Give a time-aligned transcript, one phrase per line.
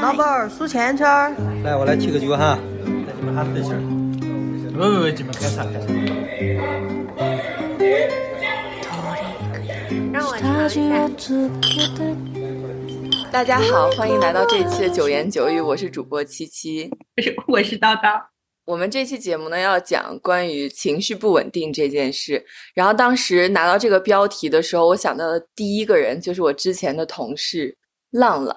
[0.00, 1.34] 老板儿数钱圈儿。
[1.64, 2.56] 来，我来踢个球哈，
[3.04, 3.72] 带你们喊分心。
[4.72, 5.88] 不不不，你们干啥干啥？
[10.12, 11.10] 让我尝一下。
[13.32, 18.22] 大家好，欢迎来到这一期的九言九语，我是主播七七，我 是我是叨叨。
[18.64, 22.44] 我们这期节目呢，要讲关于情绪不稳定这件事。
[22.72, 27.76] 然后当时拿到这个标题的时候，我想到的第一个人就是我之前的同事
[28.12, 28.54] 浪浪。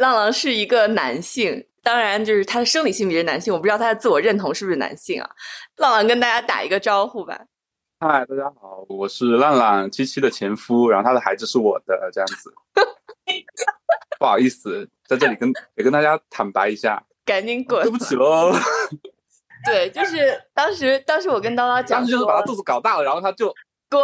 [0.00, 5.28] 浪浪是一个男性，当然就是他的生理性别是男性，我不知道他的自我认同是不是男性啊。
[5.76, 7.38] 浪浪跟大家打一个招呼吧。
[8.00, 12.50] 嗨，大家好，我是浪浪七七的前夫，然后他的孩子是我的，这样子。
[14.18, 17.02] 不好意思，在这里跟也跟大家坦白一下。
[17.26, 17.82] 赶紧滚！
[17.82, 18.50] 对不起喽。
[19.66, 23.54] 对，就是当时，当时我跟叨叨讲，当时就是把他肚子搞大了，然后他就
[23.90, 24.02] 滚，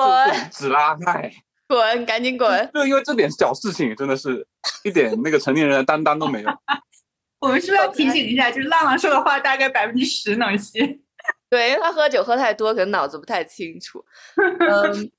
[0.52, 1.32] 止啦，嗨，
[1.68, 2.48] 滚，赶紧滚！
[2.74, 4.46] 就因为这点小事情，真的是
[4.84, 6.50] 一点那个成年人的担当都没有。
[7.40, 11.02] 我们是不是要提醒一下，就是浪浪说的话大概百分之十能信？
[11.50, 14.04] 对，因为他喝酒喝太多，可能脑子不太清楚。
[14.36, 15.10] 嗯，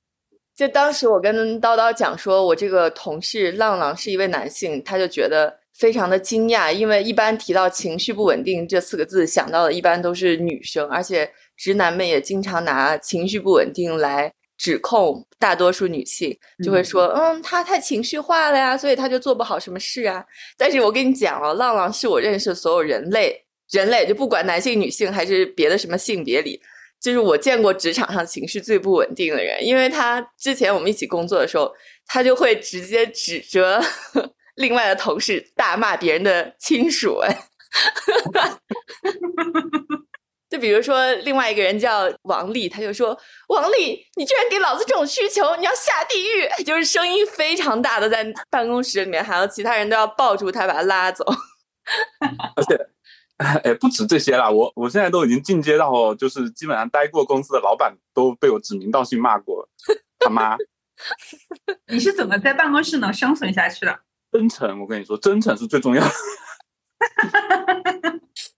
[0.56, 5.60] 就当时我跟叨叨讲说，我这个同事浪浪是一位男性，他就觉得。
[5.78, 20.26] 非常的惊讶，因为一般提到情绪不稳定这四个字，想到的一般都是女生，而且直男们也经常拿情绪不稳定来指控大多数女性，就会说，嗯，她太情绪化了呀，所以她就做不好什么事啊。
[20.58, 26.60] 但是我跟你讲哦，浪浪是我认识的所有人类，人类就不管男性、女性还是别的什么性别里，
[27.00, 31.72] 就是我见过职场上情绪最不稳定的人，因为他之前我们一起工作的时候，
[32.08, 33.82] 他就会直接指着。
[34.58, 37.38] 另外的同事大骂别人的亲属，哎，
[40.50, 43.18] 就比如说另外一个人叫王丽，他就说
[43.50, 51.26] ：“王丽，你居然给老子这种需求，你要下地狱！” 就是声音非常大的在办公室里面，还有其他人都要抱住他把他拉走。
[52.56, 52.90] 而且，
[53.64, 59.68] 哎，不止这些啦，我我现在都已经进阶到，就是基本上待过公司的老板都被我指名道姓骂过。
[60.20, 60.56] 他妈，
[61.88, 64.00] 你是怎么在办公室能生存下去的？
[64.32, 66.10] 真诚，我跟你说，真诚是最重要的。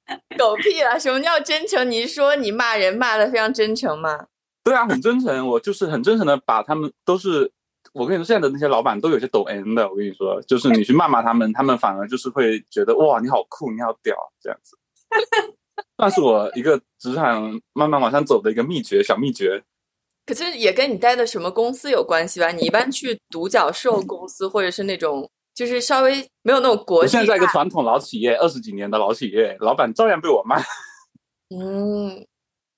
[0.37, 0.99] 狗屁了！
[0.99, 1.89] 什么叫真诚？
[1.89, 4.27] 你是说你骂人骂的非常真诚吗？
[4.63, 5.47] 对啊，很真诚。
[5.47, 7.51] 我就是很真诚的把他们都是，
[7.93, 9.89] 我跟你说，现在的那些老板都有些抖 M 的。
[9.89, 14.77] 我跟你说，就是你去骂骂他们，他们反而就是会觉得哇，你好酷，你好屌，这样子。
[15.97, 19.63] 算是我一个职场慢慢往上走的一个秘诀，小秘诀。
[20.25, 22.51] 可是也跟你待的什么公司有关系吧？
[22.51, 25.29] 你一般去独角兽公司，或者是那种。
[25.59, 27.11] 就是稍微没有那种国际。
[27.11, 30.55] 现在在一个传统老企业，二十几年的老企业，老板照样被我骂。
[31.53, 32.25] 嗯，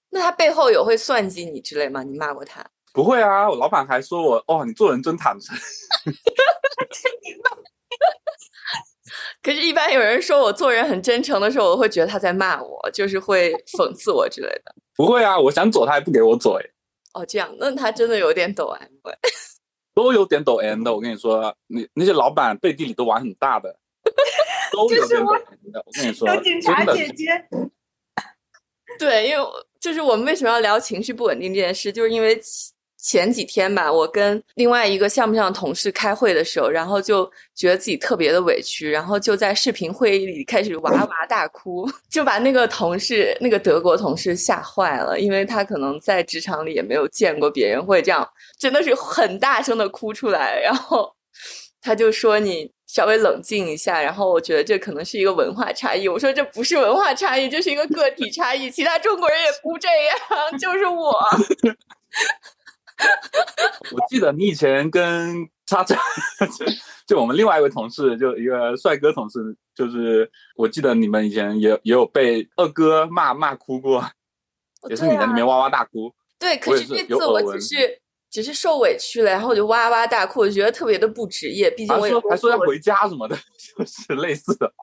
[0.09, 2.01] 那他背后有会算计你之类吗？
[2.01, 2.65] 你骂过他？
[2.91, 5.55] 不会啊，我老板还说我哦，你做人真坦诚。
[9.43, 14.73] 可是，一般有人说我做人很真诚的时候，我会觉得他在骂我，就是会讽刺我之类的。
[14.95, 16.57] 不会啊，我想走，他还不给我走。
[17.13, 18.89] 哦，这样，那他真的有点抖 M。
[19.93, 23.77] 都有点抖 M 的，我跟你说，你那些老板背地里都玩很大的，
[24.71, 25.83] 都有点抖 M 的。
[25.85, 27.27] 我跟你说，警察姐姐。
[28.99, 29.45] 对，因为
[29.79, 32.39] 就是我们为什么要聊情绪不稳定这件事，就是因为
[33.01, 48.27] 前几天吧，我跟另外一个项目上的同事开会的时候，然后就觉得自己特别的委屈，然后就在视频会议里开始哇哇大哭， 就把那个同事，那个德国同事吓坏了，因为他可能在职场里也没有见过别人会这样。
[48.59, 51.11] 真的是很大声的哭出来，然后
[51.81, 56.07] 他就说：“你稍微冷静一下。”然后我觉得这可能是一个文化差异。
[56.07, 58.69] 我说：“这不是文化差异，这是一个个体差异。
[58.69, 61.19] 其他中国人也不这样，就是我。”
[63.91, 65.99] 我记得你以前跟叉叉，
[67.07, 69.39] 就我们另外一位同事，就一个帅哥同事，
[69.75, 74.03] 就是我记得你们以前也也有被二哥骂骂哭过，
[74.89, 76.13] 也是你在里面哇哇大哭。
[76.39, 78.01] 对，可是这次我只是。
[78.31, 81.69] 只是受委屈了，然后我就哇哇大哭，我觉得特别的不职业。
[81.71, 83.35] 毕竟我也还说要回家什么的，
[83.77, 84.73] 就是类似的。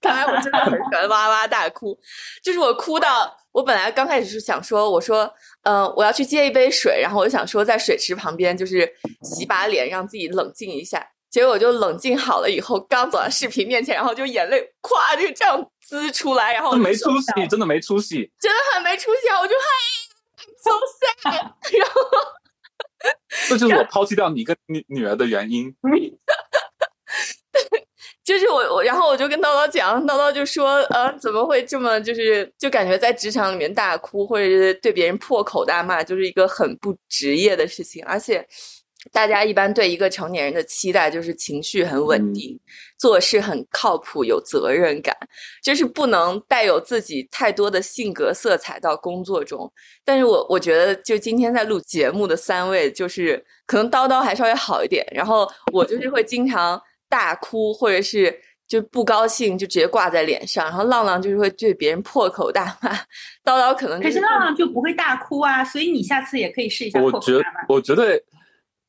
[0.00, 1.98] 看来我真的很喜欢哇哇大哭，
[2.42, 5.32] 就是我哭到我本来刚开始是想说，我说，
[5.62, 8.90] 嗯，我要去接一杯水，然后我就想说在水池旁边就是
[9.22, 11.06] 洗把脸，让自己冷静一下。
[11.30, 19.40] 结果我就冷静好了以后，刚走到视频面前，然后就眼泪咵就这样滋出来，然后没出息，真的没出息，真的很没出息啊！
[19.40, 19.60] 我就嗨。
[20.62, 20.70] so
[21.30, 21.32] sad，
[21.78, 22.00] 然后
[23.48, 25.74] 这就是我抛弃掉你跟你女儿的原因。
[25.80, 26.18] 对，
[28.30, 38.04] 就是我我，然后我就跟叨叨讲，叨叨就说，呃，怎么会这么就是就感觉在职场里面大哭，或者是对别人破口大骂，就是一个很不职业的事情。
[38.04, 38.46] 而且
[39.10, 42.56] 大家一般对一个成年人的期待就是情绪很稳定，
[43.00, 45.12] 做事很靠谱，有责任感，
[45.60, 49.68] 就是不能带有自己太多的性格色彩到工作中。
[50.04, 56.80] 但是我我觉得，就今天在录节目的三位，就是可能叨叨还稍微好一点，然后我就是会经常
[57.10, 58.34] 大哭，或者是
[58.66, 62.94] 就不高兴就直接挂在脸上，然后浪浪就是会对别人破口大骂，
[63.44, 67.60] 叨叨可能就可是浪浪就不会大哭啊，所以你下次也可以试一下我觉破口大骂。
[67.68, 68.22] 我觉得，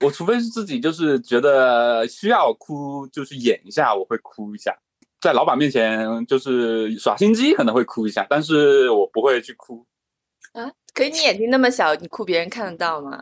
[0.02, 4.74] 我除非是自己就是觉得需要哭，就是演一下，我会哭一下。
[5.20, 9.86] 在老板面前就是耍心机，可能会哭一下，但是我不会去哭，
[10.54, 13.22] 啊，可是你眼睛那么小，你哭别人看得到吗？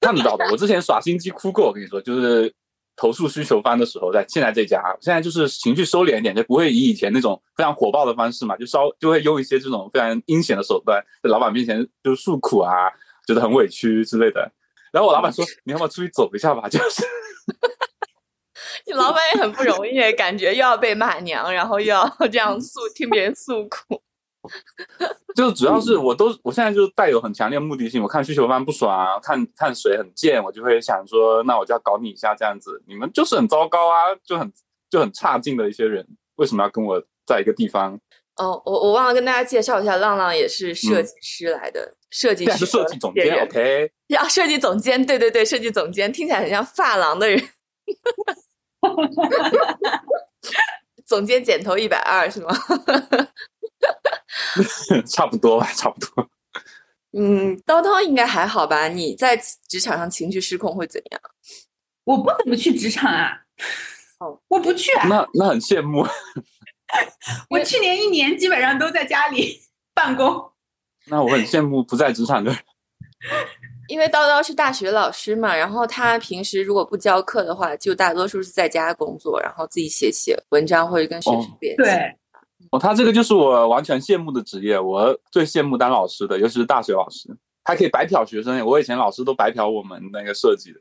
[0.00, 0.44] 看得到的。
[0.50, 2.52] 我之前耍心机哭过，我跟你说，就是
[3.00, 12.90] 投诉需求方的时候，在现在这家，现在就是情绪收敛一点，就不会以以前那种非常火爆的方式嘛，就稍就会用一些这种非常阴险的手段，在老板面前就诉苦啊，
[13.26, 14.52] 觉得很委屈之类的。
[14.92, 17.02] 然后我老板说：“你要不要出去走一下吧？”就是
[18.86, 24.02] 你老板也很不容易，感觉又要被骂娘，然后又要这样诉听别人诉苦。
[25.34, 32.82] 就主要是我都我现在就带有很强烈的目的性，我看需求方不爽啊，看看谁很贱，我就会想说，那我就要搞你一下这样子。
[32.86, 34.52] 你们就是很糟糕啊，就很
[34.90, 36.06] 就很差劲的一些人，
[36.36, 37.98] 为什么要跟我在一个地方？
[38.36, 43.90] 哦，我我忘了跟大家介绍一下，浪浪也是设计师来的，设计师是设计总监，OK？
[44.16, 47.40] 啊，设计总监，对对对，设计总监听起来很像发廊的人。
[51.04, 52.48] 总监剪头一百二是吗？
[55.06, 56.28] 差不多吧， 差不多。
[57.12, 58.88] 嗯，叨叨应该还好吧？
[58.88, 59.36] 你在
[59.68, 61.20] 职场上情绪失控会怎样？
[62.04, 63.32] 我不怎么去职场啊，
[64.18, 65.06] 哦，我不去啊。
[65.08, 66.06] 那那很羡慕。
[67.50, 69.60] 我去年一年基本上都在家里
[69.94, 70.50] 办公。
[71.06, 72.60] 那我很羡慕不在职场的人。
[73.88, 81.82] 因为叨叨是大学老师嘛，然后他平时如果不教课的话，就大多数是在家工作，然后自己写写文章或者跟学生编辑。
[81.82, 82.16] 对，
[82.70, 87.28] 哦，他这个就是我完全羡慕的职业，我最羡慕当老师的，尤其是大学老师，
[87.64, 88.64] 还可以白嫖学生。
[88.64, 90.80] 我以前老师都白嫖我们那个设计的。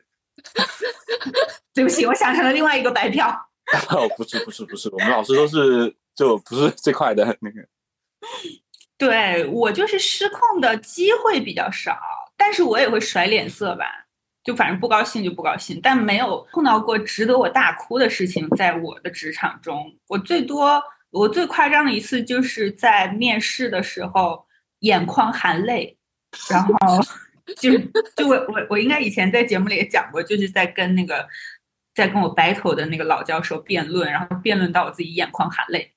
[1.73, 3.27] 对不起，我想成了另外一个白嫖。
[3.89, 7.67] 哦，不是不是不是，我们老师都是就不是这块的那个。
[8.97, 11.97] 对我就是失控的机会比较少，
[12.37, 13.85] 但是我也会甩脸色吧，
[14.43, 18.47] 就反正不高兴就不高兴，但没有碰到过值得我大哭的事情。
[18.57, 24.45] 在我的职场中，我最多我最夸张的一次就是在面试的时候
[24.79, 25.97] 眼眶含泪，
[26.49, 26.73] 然后
[27.57, 27.77] 就
[28.15, 31.27] 就我我我应该以前在节目里也讲过，就是在跟那个
[31.95, 35.93] 在跟我 battle 的那个老教授辩论，然后辩论到我自己眼眶含泪。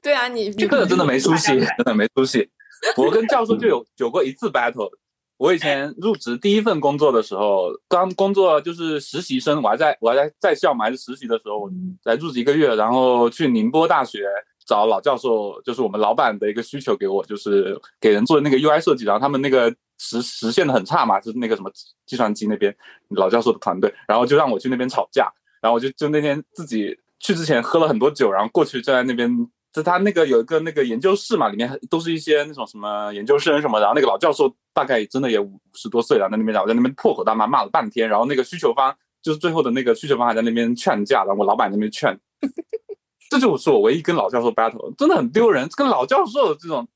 [0.00, 2.48] 对啊，你这个真的没出息，真的没出息。
[2.96, 4.90] 我跟教授就有有过一次 battle。
[5.38, 11.70] 我以前入职第一份工作的时候，刚工作就是实习生，我还在我还在在校嘛，还是实习的时候，
[12.02, 14.26] 才入职一个月，然后去宁波大学
[14.66, 21.70] 找老教授，就是我们老板的一个需求给我，就是给人做那个 UI 设计，然后他们那个实实现的很差嘛，就是那个什么
[22.04, 22.76] 计算机那边
[23.10, 25.32] 老教授的团队，然后就让我去那边吵架，
[25.62, 29.48] 然后我就就那天自己去之前喝了很多酒，然后过去就在那边。
[29.72, 42.18] 就他那个有一个那个研究室嘛，里面都是一些那种什么研究生什么，然后那个老教授大概真的也五十多岁了，在那边然后在那边破口大骂，骂了半天，然后那个需求方就是最后的那个需求方还在那边劝架，然后我老板那边劝，
[43.30, 45.68] 这就是我唯一跟老教授 battle，真的很丢人。
[45.76, 46.88] 跟老教授这种，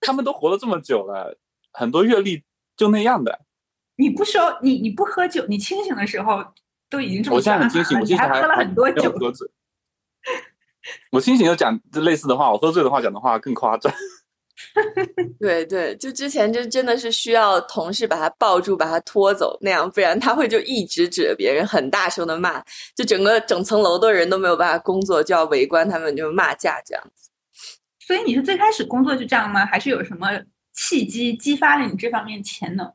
[0.00, 1.36] 他们都活了这么久了，
[1.72, 2.44] 很多阅历
[2.76, 3.40] 就那样的。
[3.96, 6.44] 你不说你你不喝酒，你清醒的时候
[6.88, 9.12] 都已经这么我现在很清醒，我现在还喝了很多酒。
[11.12, 13.92] 我清醒就讲类似的话，我喝醉的话讲的话更夸张。
[15.40, 22.62] 对对，就之前就真的是需要同事把他抱住，把他拖走那样，不然他会就一直指着别人很大声的骂，
[22.94, 27.30] 就整个整层楼的人都没有办法工作，就要围观他们就骂架这样子。
[28.06, 29.64] 所以你是最开始工作就这样吗？
[29.64, 30.28] 还是有什么
[30.74, 32.92] 契机激发了你这方面潜能？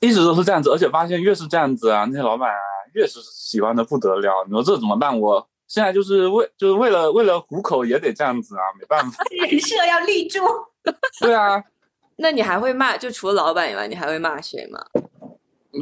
[0.00, 2.60] 一直都是这样子，而且发现越是这样子啊，那些老板啊
[2.94, 4.44] 越是喜欢的不得了。
[4.46, 5.20] 你说这怎么办？
[5.20, 5.46] 我。
[5.72, 10.38] 现在就是为就是为了为了糊口也得这样子啊，没办法， 人设要立住。
[11.18, 11.64] 对啊，
[12.16, 12.94] 那你还会骂？
[12.98, 14.78] 就除了老板以外，你还会骂谁吗？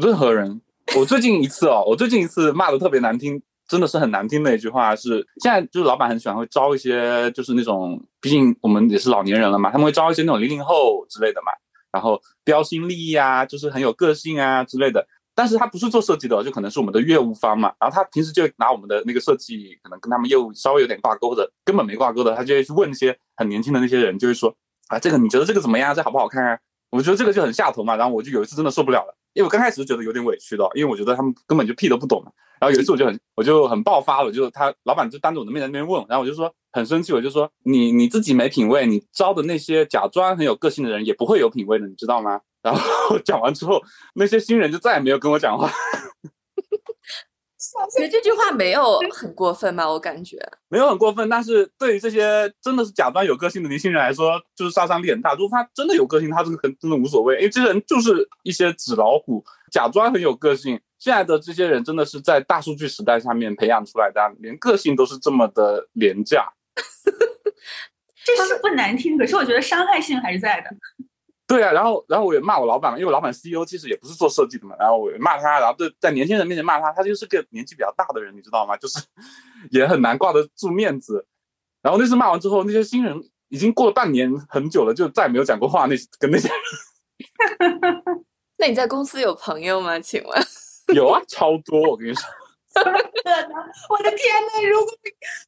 [0.01, 0.61] 任何人。
[0.97, 11.51] 我最近一次哦，我最近一次骂的特别难听，真的是很难听的一句话是：现在就是老板很喜欢会招一些，就是那种，毕竟我们也是老年人了嘛，他们会招一些那种零零后之类的嘛，
[11.91, 15.05] 然后标新立异啊，就是很有个性啊之类的。
[15.35, 17.73] 但是他不是做设计的，就可能是我们的业务方嘛。
[17.81, 24.55] 然后他平时就拿我们的那个设计，可能跟他们业务稍微有点挂钩的，根本没挂钩的，他就会去问那些很年轻的那些人，就会说
[24.89, 25.95] 啊，这个你觉得这个怎么样？
[25.95, 26.59] 这好不好看啊？
[26.91, 27.97] 我觉得这个就很下头嘛。
[27.97, 32.33] 然后我就有一次真的受不了了，因为我刚开始觉得有点委屈的，因为我觉得他们根本就屁都不懂嘛。
[32.61, 42.41] 然后有一次我就很我就很爆发了，就是他老板就当着我的面在那边问，然后我就说很生气，我就说你你自己没品位，你招的那些假装很有个性的人也不会有品位的，你知道吗？
[42.62, 43.83] 然后 讲完之后，
[44.14, 45.71] 那些新人就再也没有跟我讲话。
[47.90, 49.88] 其实这句话没有很过分吧？
[49.88, 50.37] 我感觉
[50.69, 55.35] 没有很过分，但是对于这些真的是假装有个性的年轻人来说，就是杀伤力很大。
[55.35, 60.81] 如果他真的有个性，他这个很真的无所谓，因为这些人就是一些纸老虎，假装很有个性。
[60.99, 66.52] 现在的这些人真的是在大数据时代下面培养出来的，连个性都是这么的廉价。
[68.25, 70.71] 这是不难听，可是我觉得伤害性还是在的。
[71.50, 78.76] 对啊，然后然后我也骂我老板嘛，因为我老板 CEO 其实也不是做设计的嘛，然后我骂他，然后在在年轻人面前骂他，他就是个年纪比较大的人，你知道吗？
[78.76, 79.00] 就是
[79.73, 81.26] 也很难挂得住面子。
[81.83, 85.87] 然后那次骂完之后，那些新人已经过了半年很久了，就再也没有讲过话。
[85.87, 86.49] 那跟那些
[87.59, 88.02] 人，
[88.57, 89.99] 那你在公司有朋友吗？
[89.99, 90.42] 请问？
[90.95, 92.23] 有啊，超多，我跟你说。
[92.73, 93.49] 怎么可能
[93.88, 94.87] 我的天呐，如果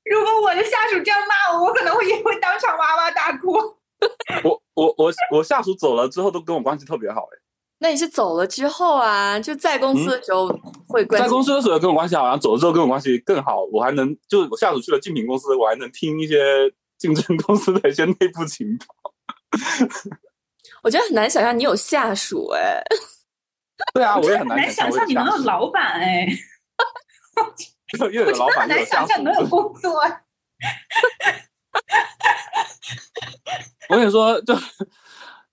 [0.04, 3.76] 如果我的下属这样骂我，我可能会也会当场哇哇大哭。
[4.44, 7.38] 我我我我下属走了之后都跟我关系特别好哎，
[7.78, 9.38] 那你是走了之后啊？
[9.38, 10.48] 就在公司的时候
[10.88, 13.62] 会关在公司的时候跟我关系好，然后走了之后跟我关系更好。
[13.72, 16.38] 我还能就是我下属去了竞品公司，我还能听一些
[16.98, 18.86] 竞争公司的一些内部情报。
[20.82, 22.82] 我觉得很难想象你有下属哎。
[23.94, 26.26] 对啊，我也很难想象你能有老板哎。
[27.98, 30.00] 又有老板，又有下属，能有工作。
[33.88, 34.54] 我跟你说，就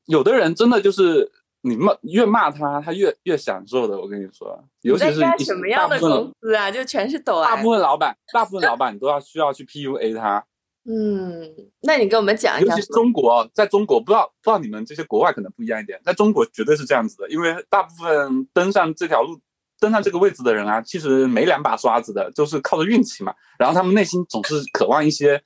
[0.05, 1.29] 有的人真的就是
[1.61, 3.99] 你骂越骂他，他越越享受的。
[3.99, 7.37] 我跟你说，尤其是什么样的公司啊，就全是抖。
[7.37, 10.45] 啊大部分老板，大部分老板都要需要去 PUA 他。
[10.85, 12.71] 嗯，那你跟我们讲一下。
[12.71, 19.37] 尤其是中国，在中国，不知道不知道你们这些国外可能不一样一点，在中国绝对是这样子的，因为大部分登上这条路、
[19.79, 23.35] 登上这个位置的人啊，其实没两把刷子的，就是靠着运气嘛。
[23.57, 25.43] 然后他们内心总是渴望一些。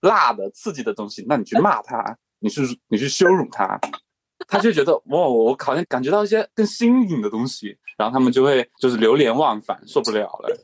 [0.00, 3.78] 辣的、刺激的东西，那你去骂他，你去你去羞辱他，
[4.46, 10.56] 他就觉得哇，我好像感觉到一些更新颖的东西，然后他们就会就是流连忘返，受不了了。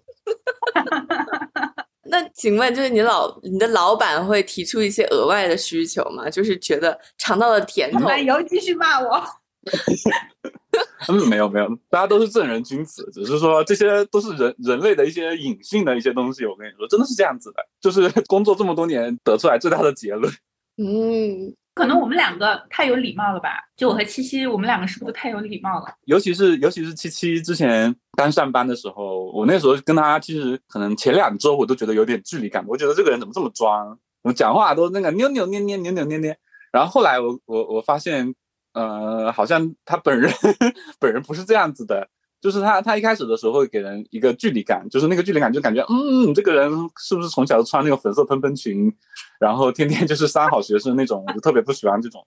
[2.05, 6.29] 那请问，就是你老你的老板会提出一些额外的需求吗？
[6.29, 9.25] 就是觉得尝到了甜头，以后继续骂我。
[11.09, 16.47] 嗯，没有没有，大家都是正人君子，只是说这些都是人人类的一些隐性的一些东西。
[16.47, 20.33] 我跟你说，真的是这样子的，就是 工作这么多年得出来最大的结论。
[20.79, 23.51] 嗯，可能我们两个太有礼貌了吧？
[23.77, 25.87] 就我和七七，我们两个是不是太有礼貌了？
[26.05, 36.39] 尤其是尤其是七七之前刚上班的时候，我那时候跟他其实可能前两周我都觉得有点距离感，我觉得这个人怎么这么装，我讲话都那个扭扭捏捏、扭扭捏捏。
[36.73, 38.35] 然后后来我我我发现。
[38.73, 40.33] 呃，好像他本人
[40.99, 42.09] 本人不是这样子的，
[42.41, 48.93] 就是他他一开始的时候会给人一个距离感，就是那个距离感就感觉，嗯，这个人是不是从小就穿那个粉色喷喷裙，
[49.39, 52.27] 然后天天就是三好学生那种，我就特别不喜欢这种。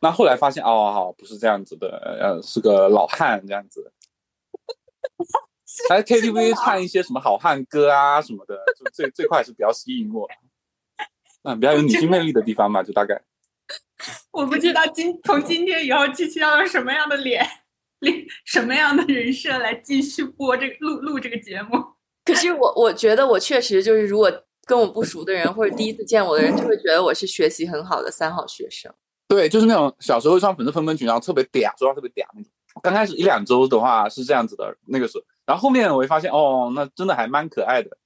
[0.00, 1.88] 那后来发现，哦，好，不是这样子的，
[2.20, 3.92] 呃，是个老汉这样子，
[5.88, 10.28] 来 KTV 唱一些什么好汉歌啊什么的，就这这块是比较吸引我，
[11.44, 13.22] 嗯，比较有女性魅力的地方吧，就大概。
[14.32, 17.46] 我不知道今从今天以后，七七要用什么样的脸、
[18.00, 21.82] 脸什么样的人设来继续播这个录录这个节目。
[22.24, 24.32] 可是我我觉得我确实就是，如果
[24.66, 28.92] 跟我不熟的人或者第一次见我的人，就会觉得我是学习很好的三好学生。
[29.28, 32.50] 对，就是那种小时候穿粉色喷喷裙，然后特别嗲，说话特别嗲那种。
[32.82, 37.96] 刚开始一两周的话是这样子的，那个时候，然后后面我会发现，哦，那真的还蛮可爱的。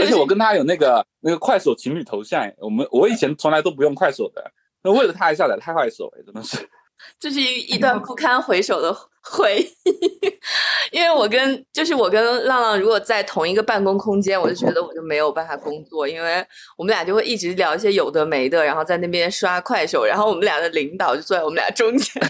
[0.00, 4.52] 而且我跟他有那个那个快手情侣头像，我们我以前从来都不用快手的。
[4.82, 6.56] 那为了他还下载太快手哎，真的是，
[7.20, 10.32] 这是一一段不堪回首的回忆。
[10.90, 16.44] 因为我跟就是我跟浪浪如果在同一个办公空间，我就觉得我就没有办法工作，因为
[16.76, 22.22] 我们俩就会一直聊一些有的没的，然后在那边刷快手，然后我们俩的领导就坐在我们俩中间。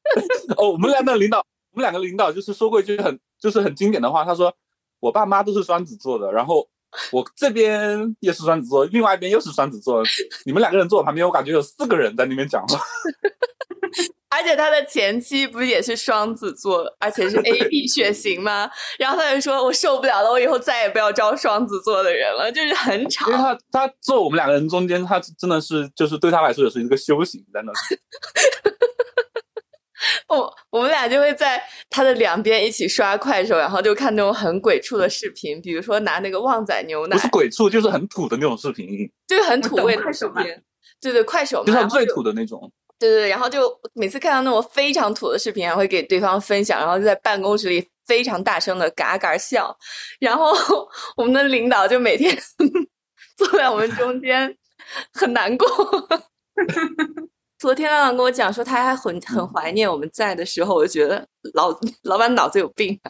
[0.56, 1.38] 哦，我们俩的领导，
[1.72, 4.52] 我们两个领导就是说过一句很就是很经典的话，他说
[4.98, 6.68] 我爸妈都是双子座的，然后。
[7.12, 10.02] 我这边也是双子座，另外一边又是双子座，
[10.46, 12.80] 你们两个人坐我旁边，我感觉有四个人在那边讲话。
[14.30, 18.70] 而且他的前妻不是也是双子座，而且是 A B 血型吗？
[18.98, 27.72] 然后他就说：“我受不了了，我以后再也不要招双子座的人了，就是很吵。”因为他他坐我们两个人中间，他真的是就是对他来说也是一个修行，在那。
[30.28, 40.44] 我我们俩就会在他的两边一起刷快手，然后就看那种很鬼畜的视频，比如说拿那个旺仔牛奶，不是鬼畜，就是很土的那种视频，就是很土味的视频。
[41.00, 42.70] 对对，快手就是最土的那种。
[42.98, 49.76] 对对，然后就每次看到那种非常土的视频，还会给对方分享，然后就在办公室里非常大声的嘎嘎笑，
[50.18, 50.52] 然后
[51.16, 52.36] 我们的领导就每天
[53.38, 54.52] 坐在我们中间，
[55.12, 55.66] 很难过。
[57.58, 62.98] 昨天老板跟我讲说，他还很很怀念我们在的时候，我就觉得老老板脑子有病。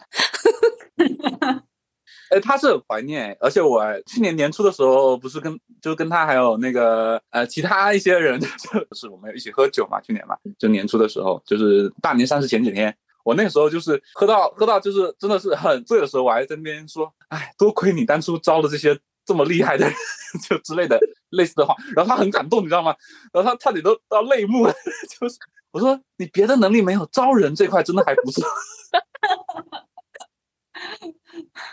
[2.31, 8.47] 呃，他是很怀念，而且我去年年初的时候，不是跟就跟他还有那个呃其他一些人， 就
[8.95, 19.93] 是我们一起喝酒嘛，去年嘛，就年初的时候，就是大年三十前几天，我那个时候就是喝到喝到就是真的是很醉的时候，我还在那边说，哎，多亏你当初招的这些这么厉害的人，
[20.49, 22.95] 就之类的类似的话，然后他很感动，你知道吗？
[23.31, 24.73] 然后他差点都到泪目了，
[25.19, 25.37] 就是
[25.69, 28.43] 我说你别的能力没有，招人这块真的还不错。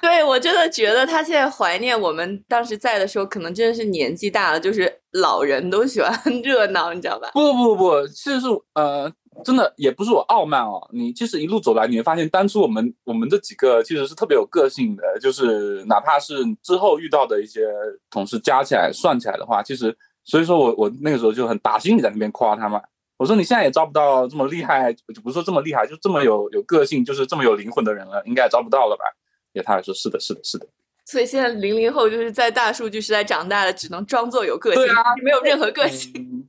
[0.02, 7.30] 对，我真的觉得他现在怀念我们当时在的时候，可能真的是年纪大了，就是老人都喜欢热闹，你知道吧？
[7.32, 9.10] 不不不不，其实是呃，
[9.44, 10.88] 真的也不是我傲慢哦。
[10.92, 17.66] 你其实一路走来，你会发现当初我们我们这几个其实是特别有个性的，就是哪怕是之后遇到的一些
[18.10, 22.80] 同事加起来算起来的话，其实所以说我我那个时候就很打心里在那边夸他们。
[23.16, 29.04] 我说你现在也招不到这么厉害，就不是说这么厉害，就这么有有个性，就是这么有灵魂的人了，应该也招不到了吧？
[29.52, 30.66] 也他也说是的，是的，是的。
[31.06, 34.82] 所以现在零零后就是在大数据时代长大的，只能装作有个性，
[35.22, 36.46] 没有任何个性。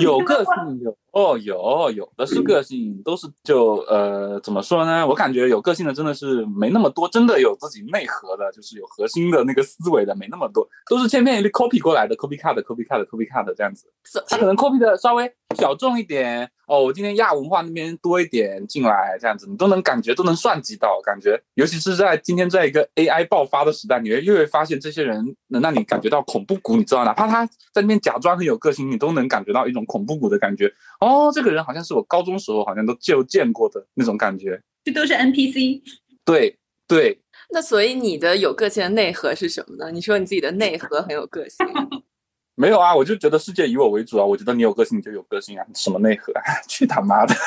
[0.00, 5.06] 有个性有哦，有有的是个性，都是就呃怎么说呢？
[5.06, 13.86] 我感觉有个性的真的是没那么多，真的有自己内核的，就是有核心的那个思维的没那么多，都是千篇一律 copy 过来的，copy cut，copy cut，copy cut 这样子。
[14.28, 16.50] 他可能 copy 的稍微小众一点。
[16.66, 30.72] 哦，我今天亚文化那边多一点进来，这样子你都能感觉都能算计到，感觉尤其是在今天在一个 AI 爆发的时代，你会越会发现这些人能让你感觉到恐怖谷，你知道，哪怕他在那边假装很有个性，你都能感觉到一种恐怖谷的感觉。
[31.00, 35.82] 哦，这个人好像是我高中时候好像都就见过的那种感觉，这都是 NPC。
[36.24, 37.18] 对对。
[37.52, 39.90] 那所以你的有个性的内核是什么呢？
[39.90, 41.66] 你说你自己的内核很有个性。
[42.54, 44.24] 没有啊，我就觉得世界以我为主啊！
[44.24, 45.66] 我觉得你有个性，你就有个性啊！
[45.74, 46.42] 什么内核啊？
[46.68, 47.34] 去他妈的！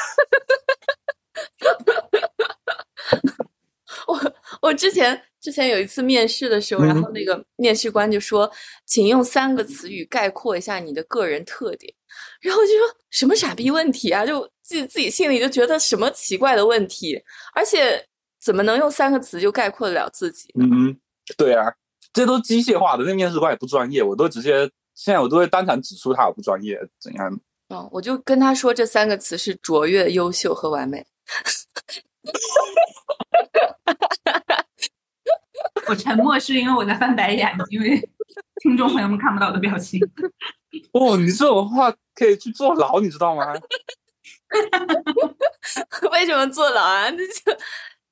[4.07, 8.51] 我我之前之前有一次面试的时候，然后那个面试官就说
[8.87, 11.93] ：“请用三个词语概括一下你的个人特点。”
[12.43, 14.25] 然后就说什么傻逼问题啊！
[14.25, 17.21] 就自己自己心里就觉得什么奇怪的问题，
[17.55, 18.05] 而且
[18.39, 20.53] 怎么能用三个词就概括得了自己？
[20.59, 20.95] 嗯，
[21.37, 21.73] 对啊，
[22.11, 24.69] 这都机械化的，那面试官也不专业，我都直接。
[24.93, 27.39] 现在我都会当场指出他我不专业怎样。
[27.69, 31.03] 嗯，我就跟他说这三个词是卓越、优秀和完美。
[35.87, 37.99] 我沉默是因为我在翻白眼，因为
[38.61, 39.99] 听众朋友们看不到我的表情。
[40.91, 43.53] 哦，你这种话可以去坐牢，你知道吗？
[46.11, 47.09] 为什么坐牢啊？
[47.09, 47.33] 那就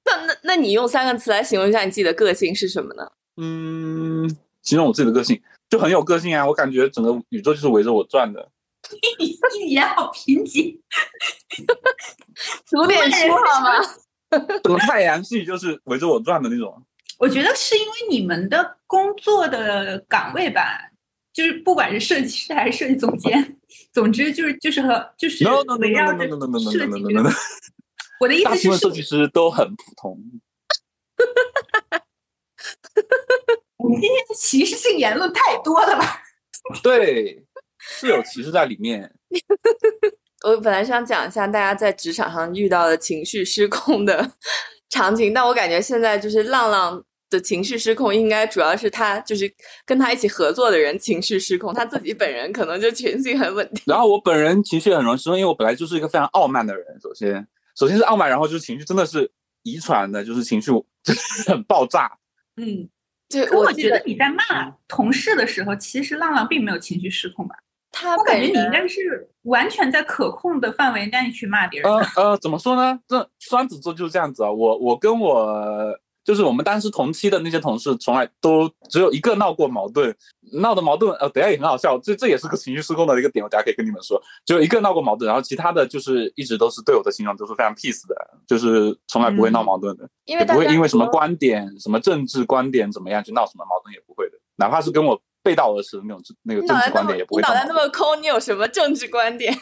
[0.06, 3.12] 那那那你用三个词来形容一下你自己的个性是什么呢？
[3.38, 4.28] 嗯，
[4.62, 5.42] 形容我自己的个性。
[5.70, 6.46] 就很有个性啊！
[6.46, 8.52] 我感觉整个宇宙就是围着我转的。
[9.20, 10.78] 你一言好贫瘠，
[12.70, 13.80] 读点书好吗？
[14.62, 16.86] 整个太阳系就是围着我转的那种。
[17.20, 20.91] 我觉得是因为你们的工作的岗位吧，
[21.34, 23.58] 就是不管是设计师还是设计总监，
[23.94, 25.44] 总之就是就是和就是
[25.80, 26.28] 围绕着
[26.72, 27.04] 设计。
[28.20, 30.20] 我的意思是，大设计师都很普通。
[33.78, 36.22] 我们今天的歧视性言论太多了吧？
[36.84, 37.44] 对，
[37.80, 39.12] 是有歧视在里面。
[40.44, 44.32] 我本来想讲一下大家在职场上遇到的情绪失控的
[44.90, 49.52] 场景，但我感觉现在就是浪浪的情绪失控，应该主要是他就是
[49.84, 53.82] 跟他一起合作的人情绪失控，他自己本人可能就情绪很稳定。
[53.88, 56.86] 然后我本人情绪很容易失控，因为我本来就是一个非常傲慢的人。
[57.02, 59.32] 首先，首先是傲慢，然后就是情绪真的是
[59.64, 60.70] 遗传的，就是情绪
[61.48, 62.12] 很爆炸。
[62.58, 62.88] 嗯。
[63.30, 67.56] 对，我觉得你在骂同事的时候，其实浪浪并没有情绪失控吧？
[67.90, 71.90] 他我感觉你应该是完全在可控的范围内去骂别人。
[71.90, 73.00] 呃呃，怎么说呢？
[73.08, 74.52] 这双子座就是这样子啊。
[74.52, 75.98] 我我跟我。
[76.24, 80.16] 就是我们当时同期的那些同事，从来都只有一个闹过矛盾，
[80.54, 97.42] 闹的矛盾，呃，等下也很好笑，这这也是个情绪失控的一个点，我等下可以跟你们说，只有一个闹过矛盾，然后其他的就是一直都是对我的形容都是非常 peace 的，就是从来不会闹矛盾的，也不会因为什么观点、什么政治观点怎么样去闹什么矛盾，也不会的，哪怕是跟我背道而驰的那种那个政治观点也不会。
[97.42, 99.52] 脑袋那么空，你有什么政治观点？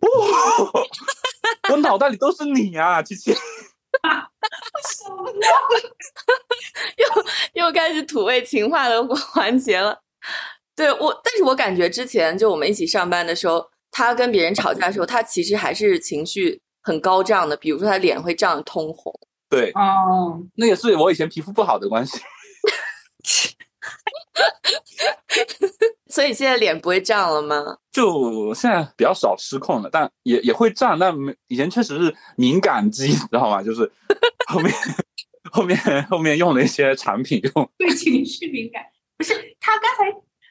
[0.00, 0.16] 我
[0.72, 0.86] 我
[1.70, 3.34] 我脑袋里都是你啊，琪琪。
[4.88, 5.24] 什么？
[6.96, 10.00] 又又开始土味情话的环节了。
[10.76, 19.12] 对我，但是我感觉之前就我们一起上班的时候，他跟别人吵架的时候，他其实还是情绪很高涨的，比如说他脸会涨通红。
[19.48, 22.18] 对，哦，那也是我以前皮肤不好的关系。
[26.10, 27.78] 所以现在脸不会胀了吗？
[27.90, 33.62] 就现在比较少失控了，但也也会胀，但没以前确实是敏感肌，知道吗？
[33.62, 33.90] 就是
[34.46, 34.72] 后面
[35.50, 37.70] 后面后面用了一些产品用。
[37.78, 38.82] 对情绪敏感，
[39.16, 40.04] 不是他刚才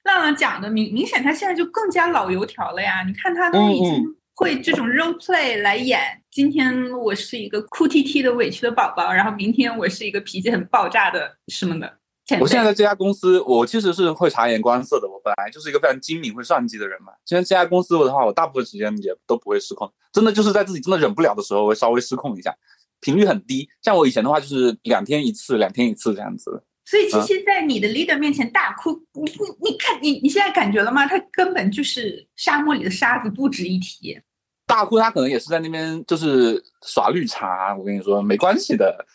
[0.03, 3.03] 浪浪讲的明明显，他现在就更加老油条了呀。
[3.05, 4.03] 你看他都已经
[4.35, 11.99] 会这种 role play 来演，今天我是一个哭啼啼的委屈的宝宝，然后明天我是一个脾气很爆炸的什么的。
[12.39, 15.07] 我现在在这家公司，我其实是会察言观色的。
[15.07, 17.11] 我本来就是一个非常精明、会算计的人嘛。
[17.25, 22.55] 现在这家公司的话，我大部分时间也都不会失控，真的就是在自己真的忍不了的时候，会稍微失控一下，
[23.01, 23.67] 频率很低。
[23.81, 26.63] 像我以前的话，就是两天一次，两天一次这样子。
[26.85, 31.07] 所以，其实，在你的 leader 面前大哭，你你你看，你你现在感觉了吗？
[31.07, 34.19] 他根本就是沙漠里的沙子，不值一提。
[34.65, 37.75] 大哭，他可能也是在那边就是耍绿茶。
[37.75, 39.05] 我跟你说，没关系的。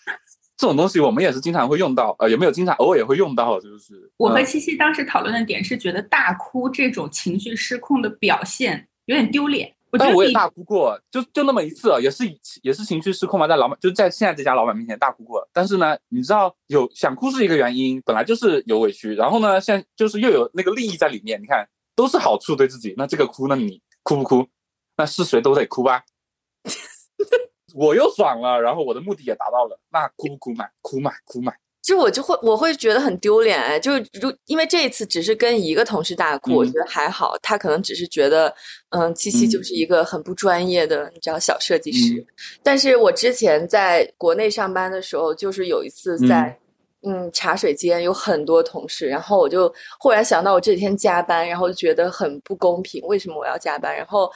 [0.59, 3.59] 这种东西我们也是经常会用到，呃，有没有经常偶尔也会用到？
[3.61, 9.73] 就是我和七七当时讨论的点是觉得大哭这种情绪失控的表现有点丢脸。
[9.93, 12.25] 但我也大哭过，就就那么一次，也是
[12.61, 15.49] 也是情绪失控嘛，在老板就在现在这家老板面前大哭过。
[15.51, 21.67] 但是呢，你知道有想哭是一个原因，本来就是有委屈，然后呢，现在就是又有那个利益在里面，你看
[21.97, 22.93] 都是好处对自己。
[22.99, 24.47] 那这个哭，那你哭不哭？
[24.97, 26.03] 那是谁都得哭吧。
[27.75, 30.67] 我又爽了，然后我的目的也达到了，那哭不哭嘛？
[30.83, 31.53] 哭嘛，哭嘛。
[31.83, 38.55] 就我就会我会觉得很丢脸哎，就如因为这一次只是跟一个同事大哭，我觉得还好，他可能只是觉得，
[38.91, 42.27] 嗯，七七就是一个很不专业的，你知道小设计师。
[42.63, 46.59] 但是我之前在国内上班的时候，就是有一次在。
[47.03, 53.97] 嗯，茶水间有很多同事，然后我就忽然想到我这几天加班，然后就觉得很不公平，为什么我要加班？
[53.97, 54.29] 然后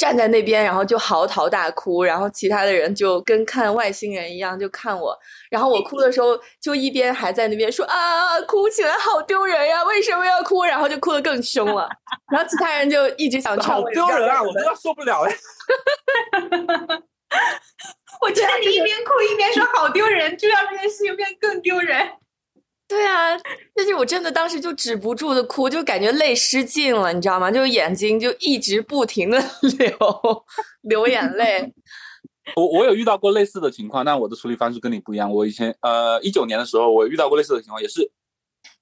[0.00, 5.14] 站在那边，然后就嚎啕大哭，然后其他的人就跟看外星人一样就看我，
[5.50, 10.64] 然后我哭的时候就一边还在那边说啊，哭起来好丢人呀，为什么要哭？
[10.64, 11.86] 然后就哭得更凶了，
[12.32, 15.30] 然后其他人就一直想好丢人啊，我都要受不了了。
[18.22, 22.08] 我觉得你一边哭一边说好丢人，就让这件事情变更丢人。
[22.90, 23.38] 对啊，
[23.72, 27.48] 但是我真的当时就止不住的哭，就感觉泪失禁了，你知道吗？
[27.48, 29.38] 就眼睛就一直不停的
[29.78, 29.96] 流
[30.82, 31.72] 流眼泪。
[32.56, 35.32] 我我有遇到过类似的情况，但我的处理方式跟你不一样。
[35.32, 38.10] 我以前呃一九年的时候，我遇到过类似的情况，也是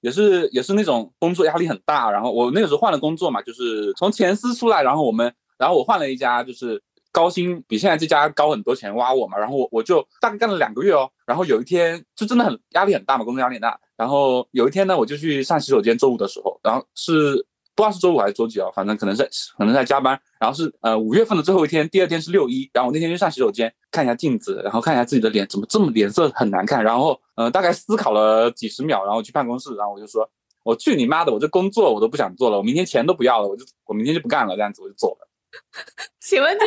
[0.01, 6.81] 也是也是那种工作压力很大，然后我那个时候换了工作嘛，就是从前司出来，然后我们然后我换了一家就是。
[7.19, 13.77] 高薪比现在这家高很多钱挖我嘛，然后我我就大概干了两个月哦，然后有一天就真的很压力很大嘛，工作压力很大。
[13.97, 20.17] 然后有一天呢，我就去上洗手间，周五的时候，然后是不知道是周五还是周几啊，反正可能是可能在加班。
[20.39, 30.25] 然后是呃五月份的最后一天，第二天是六一，然后我那天去上洗手间看一下镜子，然后看一下自己的脸怎么这么脸色很难看，然后呃大概思考了几十秒，然后去办公室，然后我就说，
[30.63, 35.28] 我去你妈的，我这工作我都不想做了，我明天钱都不要了，我就我明天就不干了，这样子我就走了。
[36.21, 36.65] 请问这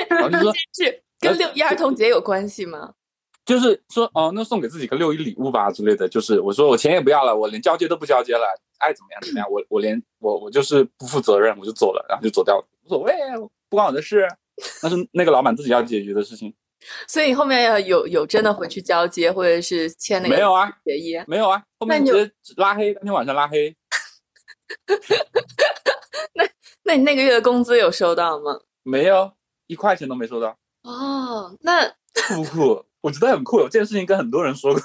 [0.73, 2.95] 这是跟六一儿童节有关系吗？
[3.45, 6.09] 就是说，哦，那送给自己个六一礼物吧之类的。
[6.09, 8.47] 就是我说我钱也不要了，我连交接都不交接了，
[8.79, 9.51] 爱怎么样怎么样。
[9.51, 13.13] 我我连我我就是不负责任，我就走了，然后就走掉了，无所谓，
[13.69, 14.29] 不关我的事，
[14.83, 16.55] 那是那个老板自己要解决的事情。
[17.07, 21.17] 所以你后面要有有真的回去交接，或者是签那个没有啊协议？
[21.27, 23.77] 没有啊，后面直接拉黑，当天晚上拉黑。
[26.35, 26.45] 那
[26.85, 28.61] 那你那个月的工资有收到吗？
[28.83, 29.33] 没有
[29.67, 31.89] 一块钱都没收到哦，那
[32.29, 32.85] 酷不酷？
[33.03, 34.83] 我觉得很酷，有这件事情跟很多人说过，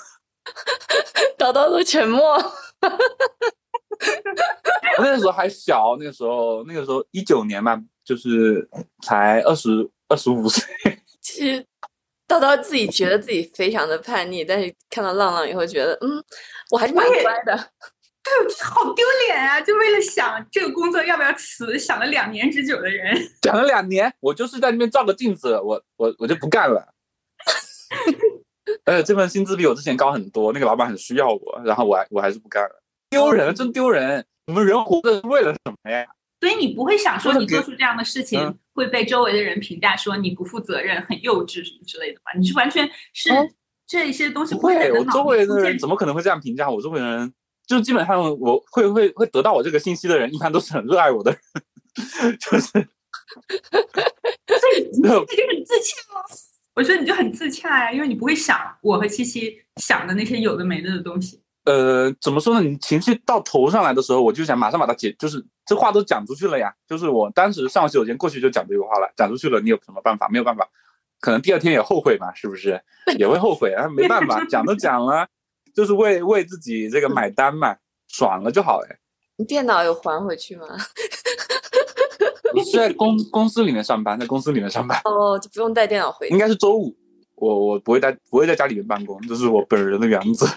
[1.38, 2.36] 叨叨都沉默。
[4.98, 8.68] 我那个时候还小，那个时候那个时候一九年嘛，就是
[9.04, 10.64] 才二十二十五岁。
[11.22, 11.64] 其实
[12.28, 16.24] 叨叨自己觉得自己非常的叛逆，但是看到浪浪以后，觉得嗯，
[16.72, 17.72] 我还是蛮乖的。
[18.64, 19.60] 好丢脸啊！
[19.62, 26.94] 就为了想这个工作要不要辞，想了两年之久的人， 想了两年，我就是在那边照个镜子，我我我就不干了。
[28.86, 34.26] 而且这份薪资比我之前高很多，那个老板很需要我，然后我还我还是不干了，丢人，真丢人！
[34.48, 36.06] 我们人活着是为了什么呀？
[36.40, 42.32] 所以你不会想说你做出这样的事情会被周围的人评价说你不负责任、很幼稚什么之类的吧？
[42.38, 43.32] 你是完全是
[43.88, 46.82] 这些东西不会，我周围的人怎么可能会这样评价我？
[46.82, 47.34] 周围的人。
[47.68, 51.40] 就基本上我会会会得到我这个信息的人，一般都是很热爱我的人，
[52.40, 52.80] 就是，
[54.94, 56.22] 你就很自洽吗？
[56.74, 61.42] 我觉得你就很自洽呀，因为你不会想我和七七想的那些有的没的的东西。
[61.66, 62.62] 呃，怎么说呢？
[62.62, 66.74] 你情绪到头上来的时候，我就想马上把它解，就是这话都讲出去了呀。
[66.88, 70.30] 就是我当时上完洗手间过去就讲这句话了，讲出去了，你有什么办法？
[70.30, 70.66] 没有办法，
[71.20, 72.82] 可能第二天也后悔嘛，是不是？
[73.18, 75.28] 也会后悔啊，没办法， 讲都讲了，
[75.78, 77.76] 就是为为自己这个买单嘛，
[78.08, 78.98] 爽了就好哎。
[79.36, 80.66] 你电脑有还回去吗？
[82.56, 85.00] 我是在公公司里面上班，在公司里面上班。
[85.06, 86.28] 哦，就不用带电脑回。
[86.30, 86.96] 应该是周五，
[87.36, 90.48] 我我不会在不会在家里面办公，这是我本人的原则。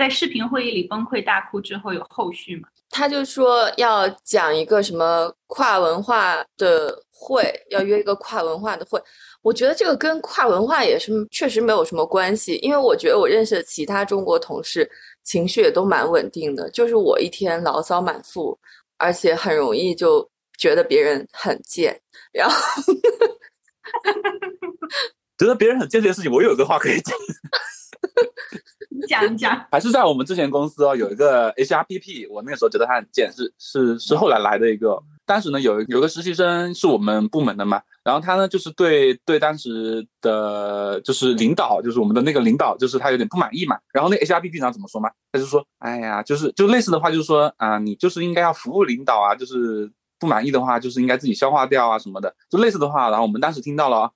[0.00, 2.66] 在视频会议里崩溃大哭之后有后续吗？
[2.88, 8.98] 他就说要讲一个什么跨文化的会，要约一个跨文化的会。
[9.42, 14.90] 我觉得这个跟跨文化也是确实没有什么关系，因为我觉得我认识的其他中国同事
[15.22, 18.58] 情绪也都蛮稳定的，就是我一天牢骚满腹，
[18.96, 20.26] 而且很容易就
[20.58, 22.00] 觉得别人很贱，
[22.32, 22.56] 然后
[25.36, 27.26] 觉得别人很贱这件事情，我有个话可以讲，你
[29.08, 29.64] 讲一讲。
[29.70, 35.00] 还是在我们之前公司哦，有一个 HRPP，我那个时候觉得他很贱，是是是后来来的一个。
[35.24, 43.78] 当时呢，有有个实习生是我们部门的嘛，然后他呢就是对对当时的就是领导，就是我们的那个领导，就是他有点不满意嘛。
[43.92, 45.08] 然后那 HRBP 长怎么说嘛？
[45.30, 53.08] 他就说，哎呀，就是就类似的话，就是说啊，你就是应该要服务领导啊，就是不满意的话，就是应该自己消化掉啊什么的，就类似的话。
[53.08, 54.10] 然后我们当时听到了啊。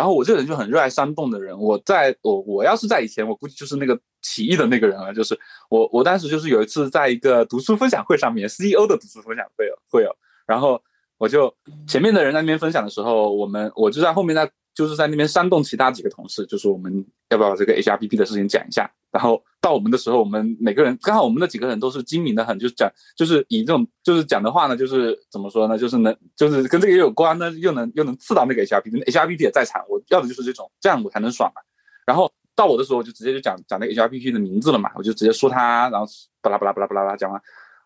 [0.00, 5.12] 然后我这个人就很热爱煽动的人，我在我我要是在以前，我估计就是那个起义的那个人了。
[5.12, 10.10] 就是我我当时就是有一次在一个读书分享会上面，CEO 的读书分享会有会有，
[10.46, 10.82] 然后
[11.18, 11.54] 我就
[11.86, 18.90] 前面的人在那边分享的时候，我们我就在后面在就是在那边煽动其他几个同事，就是我们要不要把这个 HRBP 的事情讲一下。
[19.10, 31.60] 然后到我们的时候，我们每个人刚好我们那几个人都是精明的很，就是讲就是以这种就是讲的话呢，就是怎么说呢，就是能就是跟这个也有关呢，又能又能刺到那个 HRBP，HRBP 也在场，我要的就是这种，这样我才能爽嘛。
[32.06, 36.06] 然后到我的时候，我就直接就讲讲那个 HRBP 的名字了嘛，我就直接说他，然后
[36.40, 37.40] 巴拉巴拉巴拉巴拉巴拉讲完，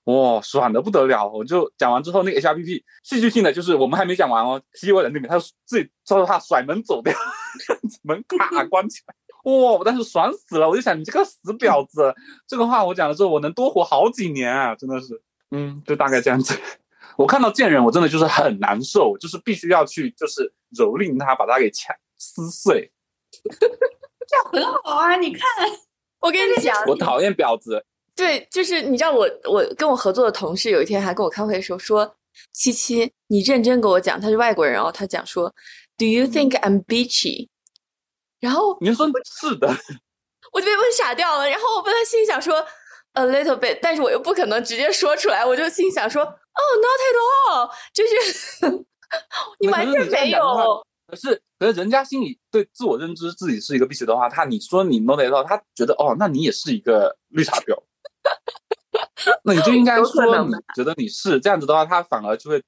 [0.04, 1.26] 哇，爽的不得了！
[1.28, 7.14] 我就讲完之后，那个 HRBP 戏剧性的就是我们还没讲完哦，CEO 在那边，他自己说着他甩门走掉，
[8.04, 9.14] 门咔关起来。
[9.44, 9.52] 哇！
[9.78, 12.14] 我当时爽死了，我就想你这个死婊子，
[12.46, 14.74] 这个话我讲了之后，我能多活好几年啊！
[14.74, 16.58] 真的是，嗯，就大概这样子。
[17.16, 22.90] 我看到贱人，我真的就是很难受，就是必须要去，就是蹂躏他，把他给掐撕碎。
[24.26, 25.16] 这样很好啊！
[25.16, 25.42] 你看，
[26.20, 27.84] 我跟你讲，我讨厌婊子。
[28.16, 32.16] 对，就是你知道我，我跟我合作的同事有一天还跟我开会的时候说
[32.54, 35.52] ：“七七，你认真跟我讲，他是外国人哦，他讲说
[35.98, 37.48] ，Do you think I'm bitchy？”
[38.44, 39.66] 然后你说是的，
[40.52, 41.48] 我就被问傻掉了。
[41.48, 42.54] 然后我本来心里想说
[43.14, 47.16] a little bit，但是我又不可能直接说出来，我就心想说哦、oh,，not at
[47.48, 48.84] all， 就是
[49.60, 50.84] 你完全没有。
[51.06, 57.82] 可是，可是人家心里对自我认知自己是一个 bitch 的话，他你说你 not at all，他觉得哦，那你也是一个绿茶婊。
[59.42, 62.62] 那你就应该说你觉得你是这样子的话，他反而就会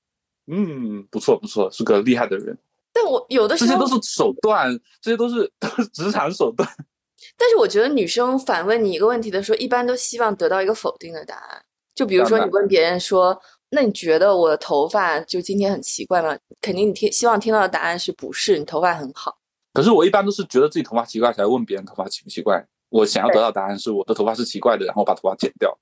[0.47, 2.57] 嗯，不错不错，是个厉害的人。
[2.97, 6.67] 但我有的时候，这些都是手段，这些都是都是职场手段。
[7.37, 11.63] 但是我觉得女生反问你一个问题的时候，一般都希望得到一个否定的答案。
[11.95, 13.39] 就比如说你问别人说
[13.71, 18.59] ：“那你觉得我的头发就今天很奇怪吗？”肯定你听希望听到的答案是不是？
[18.59, 19.37] 你头发很好。
[19.75, 22.65] 可是我一般都是觉得自己头发奇怪才问别人头发奇不奇怪。
[22.89, 25.77] 我想要得到答案是我的头发是奇怪的，然后把头发剪掉。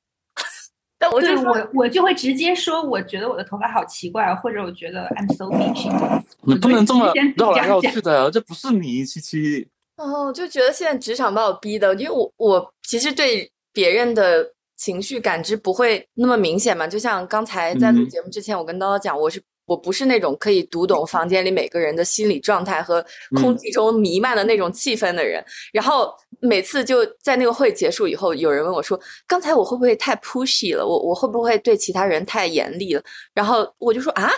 [0.99, 6.23] 但我就我我就会直接说，我觉得我的头发好奇怪，或者我觉得 I'm so bitchy。
[6.43, 9.69] 你不能这么绕来绕去的，这不是你七七。
[9.97, 14.45] 哦，就觉得现在职场把我逼的，因为我我其实对别人的
[14.77, 16.87] 情绪感知不会那么明显嘛。
[16.87, 23.05] 就像刚才在录节目之前，我跟叨叨讲，我是我不是那种可以读懂房间里每个人的心理状态和
[23.37, 25.45] 空气中弥漫的那种气氛的人。
[25.73, 30.87] 然后每次就在那个会结束以后，有人问我说：“刚才我会不会太 pushy 了？
[30.87, 33.03] 我我会不会对其他人太严厉了？”
[33.35, 34.31] 然后我就说：“啊，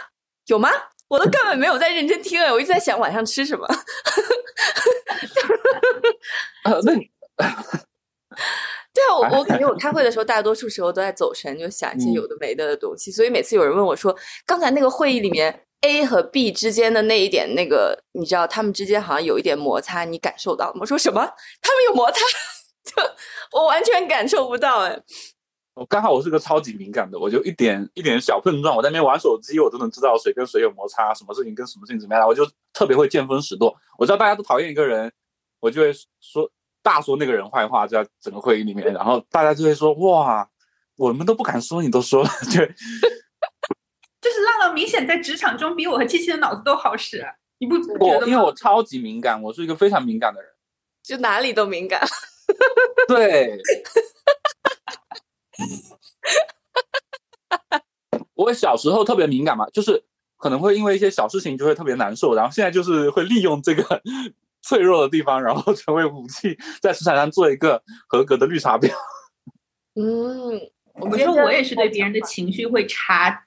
[0.47, 0.69] 有吗？”
[1.09, 3.65] 我都根本没有在认真听哎，我一直在想晚上吃什么。
[6.65, 7.09] 啊，那你
[8.97, 13.13] 对啊，我我感觉我 开会的时候，大多数时候都在走神，就想一些嗯有的没的的东西。
[13.13, 20.79] 所以每次有人问我说，刚才那个会议里面 A 和 B 之间的那一点那个，你知道他们之间好像有一点摩擦，你感受到吗？
[20.81, 21.21] 我说什么？
[21.61, 22.19] 他们有摩擦？
[22.85, 22.93] 就
[23.53, 24.99] 我完全感受不到哎。
[25.75, 33.77] 我刚好我是个超级敏感的，我就一点一点小碰撞，我在那边玩手机，我都能知道谁跟谁有摩擦，什么事情跟什么事情怎么样，我就特别会见风使舵。
[33.99, 35.13] 我知道大家都讨厌一个人，
[35.61, 36.51] 我就会说
[36.87, 40.49] 大说那个人坏话，在整个会议里面，然后大家就会说哇，
[40.96, 42.61] 我们都不敢说，你都说了， 就
[44.20, 47.27] 就是浪浪明显在职场中比我和七七的脑子都好使，
[47.59, 48.27] 你不觉我得吗？
[48.29, 50.49] 因为我超级敏感，我是一个非常敏感的人，
[51.03, 52.01] 就哪里都敏感。
[53.09, 53.61] 对。
[58.35, 60.05] 我小时候特别敏感嘛，就是
[60.37, 64.01] 可能会因为一些小事情就会特别难受，然后现在就是会利用这个
[64.67, 68.91] 脆弱的地方，然后成为武器，在市场上做一个合格的绿茶婊。
[69.95, 70.61] 嗯，
[70.95, 73.47] 我觉得我也是对别人的情绪会察、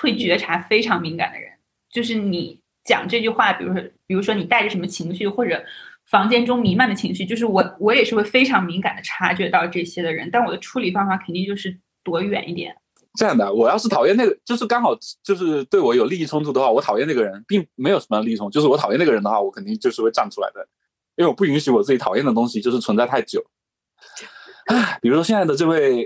[0.00, 1.50] 会觉察非常敏感的人。
[1.90, 5.64] 就是你讲这句话，比如说，比如说你带着什么情绪，或者
[6.06, 10.28] 房间中弥漫的情绪，就是我我也是会非常敏感的察觉到这些的人。
[10.30, 12.76] 但我的处理方法肯定就是躲远一点。
[13.18, 20.64] 这样的，我要是讨厌那个，就是刚好就是对我有利益冲突的话，我讨厌那个人，并没有什么利益冲突，就是我讨厌那个人的话，我肯定就是会站出来的，
[21.16, 23.44] 因为我不允许我自己讨厌的东西就是存在太久。
[24.66, 26.04] 唉，比如说现在的这位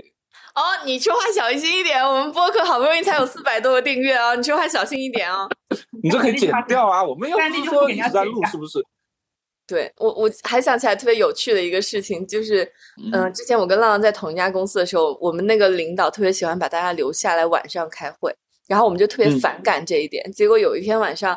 [0.55, 5.47] 哦，你说话小心一点，我们播客好不容易才有四百多个订阅啊，你说话小心一点啊。
[6.01, 7.03] 你这可以剪掉啊！
[7.03, 8.83] 我们又但不是说一直在录，是不是？
[9.73, 12.63] 对我，我还想起来特别有趣的一个事情，就是，
[13.11, 18.31] 嗯、之前我跟浪浪在同一家公司的时候，我们那个领导特别喜欢把大家留下来晚上开会，
[18.67, 20.31] 然后我们就特别嗯反感这一点。
[20.31, 21.35] 结果有一天晚上，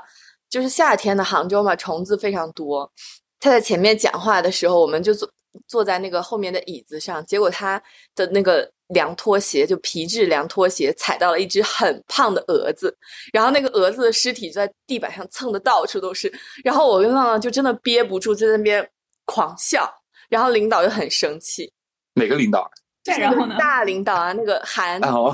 [0.51, 2.93] 就是夏天的杭州嘛，虫子非常多，
[3.41, 5.27] 他在前面讲话的时候，我们就坐
[5.67, 7.83] 坐在那个后面的椅子上，结果他
[8.15, 12.97] 的那个凉拖鞋，就皮质凉拖鞋，踩到了一只很胖的蛾子，
[13.33, 16.33] 然后那个蛾子的尸体就在地板上蹭的到处都是，
[16.65, 18.89] 然后我跟浪浪就真的憋不住，在那边
[19.25, 19.89] 狂笑，
[20.29, 21.73] 然后领导就很生气，
[22.15, 22.71] 哪个领导？
[23.03, 23.57] 对然后呢？
[23.59, 25.33] 大领导啊，那个韩，哦，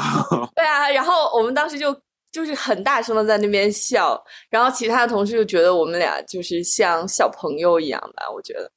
[0.54, 1.94] 对啊，然后我们当时就
[2.30, 8.70] 就是很大声的在那边笑，然后其他的同事就觉得我们俩就是像小朋友一样吧，我觉得。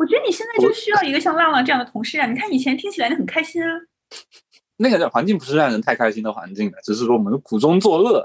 [0.00, 2.26] 我觉得你现在就需要一个像浪浪这样的同事啊！
[2.26, 3.68] 你看以前听起来你很开心啊，
[4.78, 8.24] 那个环境不是让人太开心的环境的，只是说我们苦中作乐。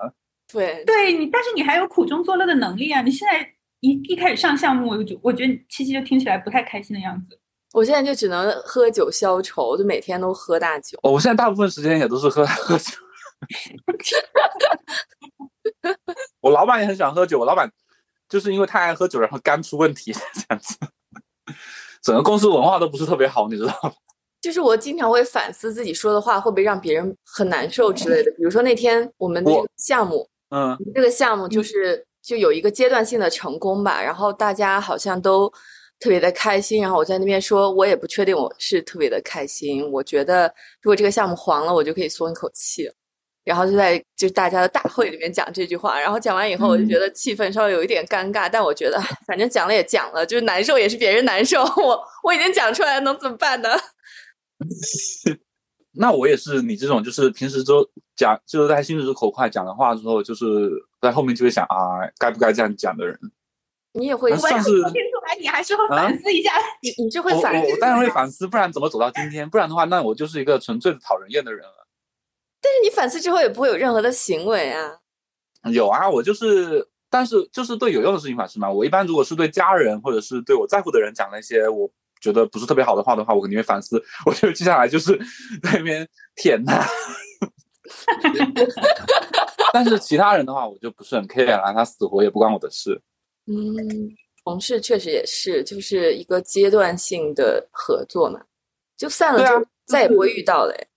[0.53, 3.01] 对，对你，但是你还有苦中作乐的能力啊！
[3.01, 3.45] 你现在
[3.81, 7.38] 一一开始上项目，我就我觉得七七就听起来不太开心的样子。
[7.73, 10.97] 我现在就只能喝酒消愁，就每天都喝大酒。
[11.03, 12.93] 哦我现在大部分时间也都是喝喝酒。
[16.39, 17.69] 我老板也很喜欢喝酒，我老板
[18.29, 20.77] 就是因为太爱喝酒，然后肝出问题 这样子，
[22.01, 23.91] 整个公司文化都不是特别好，你知道吗？
[24.41, 28.29] 就是我经常会反思自己说的话会不会让别人很难受之类的。
[28.38, 35.51] 比如说那天我们那个项目，嗯，这个项目就是就有一个阶段性的成功吧，然后大家好像都
[35.99, 42.93] 特别的开心，然后我在那边说，我也不确定我是特别的开心，我觉得如果这个项目黄了，我就可以松一口气了。
[43.45, 53.69] 然后就在就大家的大会里面讲这句话，然后讲完以后，我就觉得气氛稍微有一点尴尬，但我觉得反正讲了也讲了，就是难受也是别人难受，我我已经讲出来，能怎么办呢？
[55.97, 60.45] 那我也是你这种，就是平时都讲，就是在心直口快讲的话之后，就是
[60.99, 63.17] 在后面就会想啊，该不该这样讲的人，
[63.93, 66.51] 你也会那算是我听出来你还是会反思一下。
[66.81, 69.47] 你你是会我反我我当然会反思，不然怎么走到今天？
[69.49, 71.85] 不然的话，那我就是一个纯粹的讨人厌的人了。
[72.65, 74.91] 但是你反思之后也不会有任何的行为啊。
[75.71, 78.71] 有啊，我就是，但是就是对有用的事情反思嘛。
[78.71, 81.88] 我一般如果是对家人或者是对我在乎的人讲那些我
[82.19, 84.04] 觉得不是特别好的话的话，我肯定会反思。
[84.25, 85.15] 我就接下来就是
[85.62, 86.84] 在那边舔他。
[89.71, 92.99] 但是其他人的话，我就不是很 care 了，他死活也不关我的事。
[93.45, 93.56] 嗯，
[94.43, 98.41] 同事确实也是，就是一个阶段性的合作嘛，
[98.97, 100.88] 就散了就再也不会遇到了诶。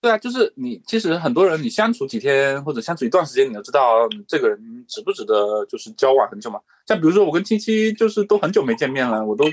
[0.00, 6.60] 对啊，就是你其实很多人你相处几天或者相处一段时间，你就知道嗯这个人值不值得就是交往很久嘛。
[6.86, 9.44] 像比如说我跟七七就是都很久没见面了，我都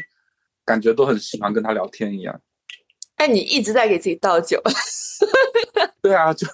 [0.64, 2.40] 感觉都很喜欢跟他聊天一样。
[3.16, 4.62] 哎，你一直在给自己倒酒，
[6.02, 6.46] 对啊，就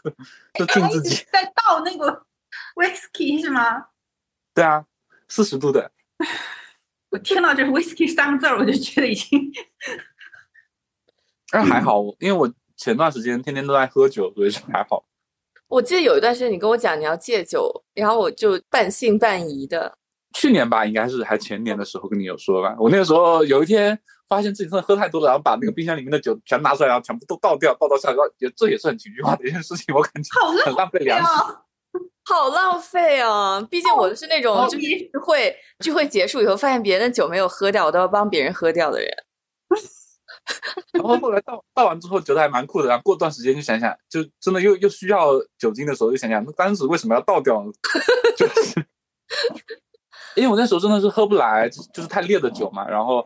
[0.53, 1.25] 就敬自己。
[1.31, 2.25] 在倒那个
[2.75, 3.87] whisky 是吗？
[4.53, 4.85] 对啊，
[5.27, 5.91] 四十度的。
[7.09, 9.51] 我听到这 whisky 三个字儿，我就觉得已经
[11.49, 15.05] 但还好，因为我前段时间天天都在喝酒，所以说还好。
[15.67, 19.95] 我记得有一段时间你跟我讲你要戒酒，然后我就半信半疑的。
[20.33, 22.75] 去年吧，应该是还前年的时候跟你有说吧。
[22.79, 23.95] 我那个时候有一天
[24.27, 31.25] 发现自己真的喝太多了，然后把那个冰箱里面的酒全拿出来，然后全部都倒掉，倒到下水道，也这也是很情绪化的一件事情，我感觉好浪很浪费粮食。
[31.31, 31.61] 啊！
[32.25, 33.61] 好浪费啊！
[33.69, 39.07] 毕竟我的是那种哦就是聚会聚会结束以后，发现别人的酒没有喝掉，我都要帮别人喝掉的人。
[40.93, 47.71] 然后后来倒倒完之后觉得还蛮酷的，然后过段时间就想想，就真的又又需要酒精的时候，就想想那当时为什么要倒掉呢？
[48.35, 48.85] 就是
[50.35, 53.25] 因为我那时候真的是喝不来，就是太烈的酒嘛，然后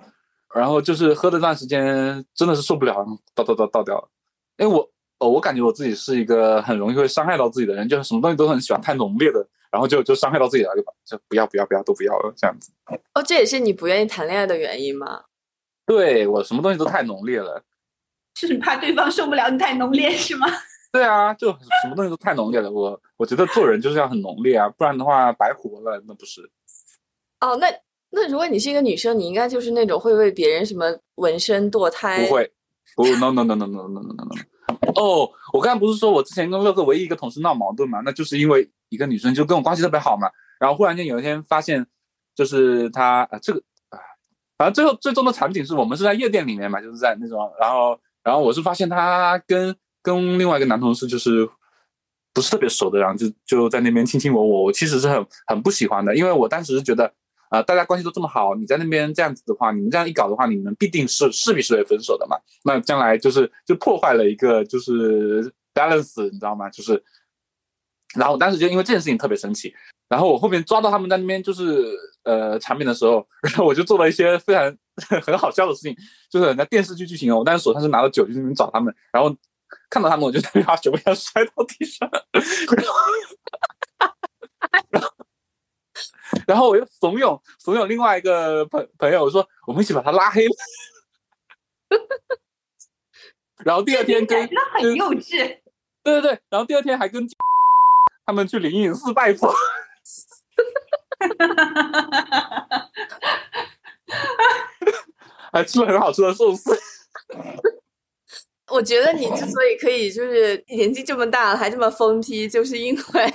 [0.53, 4.09] 然后就是喝的那段时间真的是受不了，倒倒倒倒掉了。
[4.57, 4.89] 因为我
[5.19, 10.83] 哦，我感觉我自己是一个很容易会伤害到自己的人，就是什么东西都很喜欢太浓烈的，然后就就伤害到自己了，就
[11.17, 12.71] 就不要不要不要都不要了这样子。
[13.13, 15.23] 哦，这也是你不愿意谈恋爱的原因吗？
[15.85, 17.63] 对我什么东西都太浓烈了。
[18.35, 20.47] 是你怕对方受不了你太浓烈是吗？
[20.91, 21.49] 对啊，就
[21.81, 22.71] 什么东西都太浓烈了。
[22.71, 26.41] 我我觉得做人就是要很浓烈啊，不然的话白活了，那不是？
[27.41, 27.67] 哦，那
[28.11, 32.51] 那如果你是一个女生，你应该就是那种会为别人什么纹身、堕胎，不会，
[32.95, 34.35] 不，no no no no no no no no no。
[34.95, 38.01] 哦，我刚才不是说我之前跟乐哥唯一一个同事闹矛盾嘛？
[38.05, 40.29] 那就是因为一个女生就跟我关系特别好嘛，
[40.59, 41.85] 然后忽然间有一天发现，
[42.33, 43.65] 就是她啊、这个啊，
[44.57, 51.49] 反正最后最终的场景是我们是在夜店里面嘛，就是在那种，然后然后我是发现她跟跟另外一个男同事就是
[52.33, 57.13] 不是特别熟的，然后就就在那边卿卿我我，我其实是很很不喜欢的，因为我当时是觉得。
[57.49, 62.35] 啊、大家关系都这么好，你在那边这样子的话，你们这样一搞的话，你们必定是势必是会分手的嘛。
[62.65, 66.69] 那将来就是就破坏了一个就是 balance，你知道吗？
[66.69, 67.01] 就是，
[68.15, 69.73] 然后我当时就因为这件事情特别生气，
[70.07, 74.77] 然后我后面抓到他们在那边就是呃产品的时候，然后我就做了一些非常
[75.25, 75.95] 很好笑的事情，
[76.29, 79.35] 就是人家电视剧剧情哦，我当时手上是拿着酒去那边找他们，然后
[79.89, 82.09] 看到他们我就在那边把酒杯要摔到地上，
[84.91, 85.13] 然后
[86.47, 90.53] 然后我又怂恿怂恿另外一个朋朋友说，我们一起把他拉黑了。
[93.63, 95.59] 然后第二天跟感觉到很幼稚。
[96.03, 97.27] 对对对，然后第二天还跟
[98.25, 99.51] 他们去灵隐寺拜佛。
[105.51, 106.77] 还吃了很好吃的寿司。
[108.71, 113.33] 我觉得你之所以可以就是年纪这么大了还这么疯批，就是因为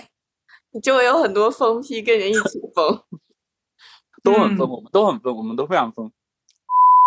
[0.72, 3.02] 你周围有很多疯批跟人一起疯。
[4.22, 6.12] 都很疯，嗯我们都很疯，我们都非常疯，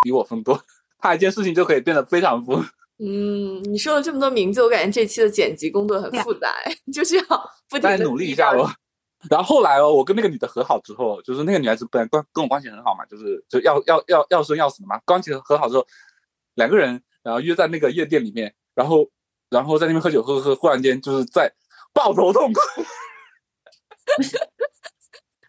[0.02, 0.60] 比我疯多。
[0.98, 2.66] 他一件事情就可以变得非常疯。
[2.98, 7.24] 嗯，你说了这么多名字，我感觉这期的剪辑工作很复杂，哎就是要
[7.70, 8.68] 不停的再努力一下喽。
[9.30, 15.00] 然后后来哦，我跟那个女的和好之后，就是那个女孩子本来关跟我关系很好嘛，就是就要要要要生要死的嘛。
[15.06, 15.86] 关系和好之后，
[16.56, 19.10] 两个人然后约在那个夜店里面，然后
[19.50, 21.52] 然后在那边喝酒喝喝，忽然间就是在
[21.94, 22.60] 抱头痛哭。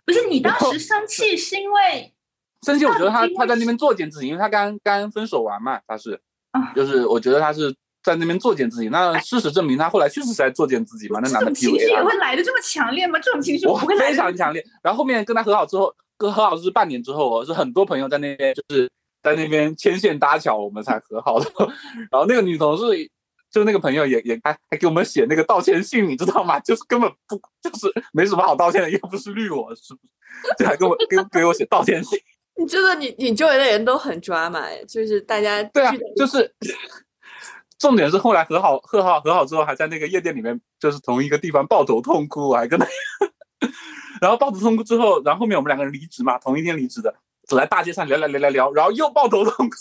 [0.06, 2.14] 不是你当时生气是因为
[2.62, 6.20] 生气，我觉得他他在那边作践自己，因为他刚刚分手完嘛，他是
[6.52, 8.88] 啊，就是我觉得他是在那边作践自己。
[8.90, 13.18] 那事实证明，他后来确实是在作践自己嘛，那男的这种情绪也会，来的这么强烈吗？
[13.18, 14.64] 这种情绪我非不会来的常强烈。
[14.82, 18.88] 然后后面跟他和好之后，跟和好是半年之后哦，是很多朋友在那边就是
[19.22, 21.50] 在那边牵线搭桥，我们才和好的。
[22.12, 23.10] 然后那个女同事。
[23.50, 26.58] 就那个朋友也也还还给我们写那个道歉信，你知道吗？
[26.66, 30.54] 就是根本不就是没什么好道歉的，又不是绿我，是不是？
[30.58, 32.18] 就还给我给给我写道歉信。
[32.58, 36.52] 你觉得你你周围的人都很抓马，哎，就是大家对啊就是
[37.84, 42.86] 重点是后来和好和好和好之后，还在那个夜店里面，就是同一个地方抱头痛哭，我还跟他，
[44.22, 47.14] 然后抱头痛哭之后，然后后面我们两个人离职嘛，同一天离职的，
[47.46, 49.76] 走在大街上聊聊聊聊聊，然后又抱头痛哭。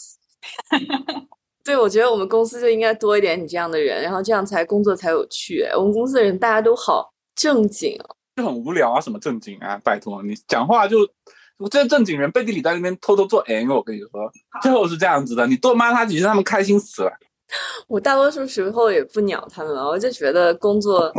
[1.63, 5.63] 对，我觉得我们公司就应该多一点你这样的人，然后这样才工作才有趣。
[5.63, 10.97] 哎我们公司的人大家都好正经哦，就很无聊啊，什么正经啊，拜托你讲话就，
[11.57, 14.09] 我这正经人背地里在那边偷偷做 M，我跟你说，
[14.61, 15.47] 最后是这样子的。
[15.47, 17.17] 你多骂他几句，他们开心死了。
[17.87, 21.11] 我大多数时候也不鸟他们了，我就觉得工作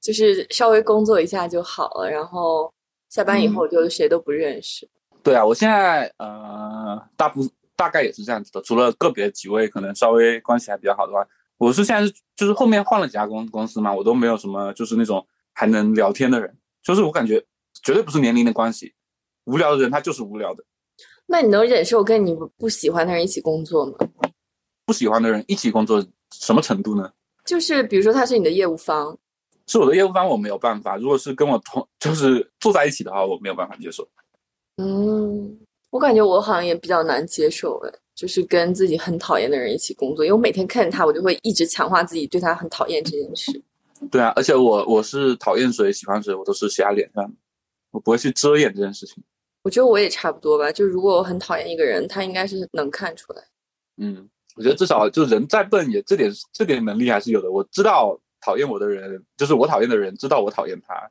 [0.00, 2.72] 就是稍微工作一下就好了，然后
[3.08, 4.88] 下班以后就谁都不认识。
[5.22, 11.26] 对啊，我现在呃，大部大概也是这样子的，除了个别几位可能稍微关系还比较好的话，
[11.58, 17.44] 我是现在就是后面换了几家公公司嘛，我都没有什么就是那种还能聊天的人，就是我感觉
[17.82, 18.94] 绝对不是年龄的关系，
[19.44, 20.64] 无聊的人他就是无聊的，
[21.26, 23.92] 那你能忍受跟你不喜欢的人一起工作吗？
[24.90, 27.08] 不喜欢的人一起工作什么程度呢？
[27.44, 29.16] 就是比如说他是你的业务方，
[29.68, 34.04] 是我的业务方我没有办法，如果是跟我同 就是坐在一起的话，我没有办法接受。
[34.78, 35.56] 嗯，
[35.90, 43.62] 我感觉我好像也比较难接受哎，就是跟自己很讨厌的人一起工作，因为我每天看见他，我就会一直强化自己对他很讨厌这件事。
[44.10, 47.32] 对啊，而且我我是讨厌谁喜欢谁，我都是写在脸上，
[47.92, 49.22] 我不会去遮掩这件事情。
[49.62, 50.72] 我觉得我也差不多吧。
[50.72, 53.44] 就如果我很讨厌一个人，他应该是能看出来。
[53.98, 54.26] 嗯，
[54.56, 57.50] 我觉得至少就人再笨也这点这点能力还是有的。
[57.50, 61.10] 我知道讨厌我的人，就是我讨厌的人知道我讨厌他。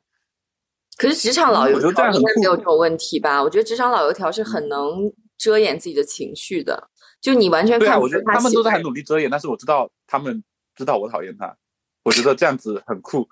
[0.96, 3.42] 可是职场老油我觉得这样很条应该没有这种问题吧？
[3.42, 6.88] 我觉得职场老油条是很能遮掩自己的情绪的，
[7.20, 10.44] 就你完全看不出我觉得他们都在很努力遮掩，但是我知道他们
[10.76, 11.56] 知道我讨厌他，
[12.02, 13.26] 我觉得这样子很酷。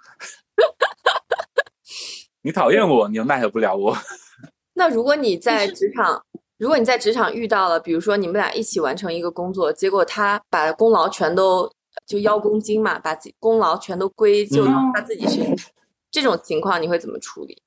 [2.40, 3.94] 你讨厌我，你又奈何不了我。
[4.72, 6.24] 那如果你在职场，
[6.58, 11.70] 如果你在职场遇到了，比如说你们俩一起完成一个工作，结果他把功劳全都
[12.06, 15.70] 就邀功金嘛，把自己功劳全都归咎到嗯他自己身上，
[16.10, 17.62] 这种情况你会怎么处理？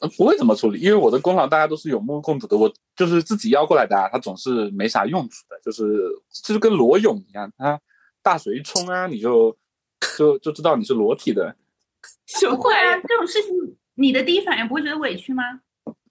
[0.00, 6.08] 呃不会怎么处理，因为我的功劳大家都是有目共睹的，我就是自己邀过来的、啊，他总是没啥用处的，就是
[6.44, 7.80] 就是跟裸泳一样，他
[8.22, 9.56] 大水一冲啊，你就
[10.18, 11.56] 就就知道你是裸体的。
[12.26, 13.52] 什不会啊，这种事情
[13.94, 15.42] 你的第一反应不会觉得委屈吗？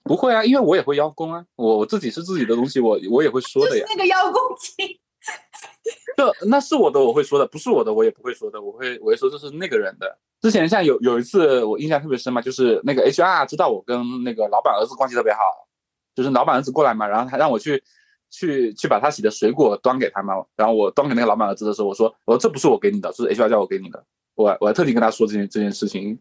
[0.06, 3.84] 不会啊，因为我也会邀功啊，我我自己是自己的东西，我我也会说的呀。
[3.84, 4.86] 就是那个邀功金。
[6.16, 8.62] 这那是我的，我会说的；不是我的，我也不会说的。
[8.62, 10.18] 我会我会说这是那个人的。
[10.40, 15.40] 之前像有有一次我印象特别深嘛，就是那个 HR 知道我跟那个老板儿子关系特别好，
[16.14, 17.82] 就是老板儿子过来嘛，然后他让我去
[18.30, 24.04] 去去把他洗的水果端给他嘛，然后我端给那个老板儿子的时候，我说我说这不是我给你的，这是 HR 叫我给你的，
[24.36, 26.18] 我还我还特地跟他说这件这件事情。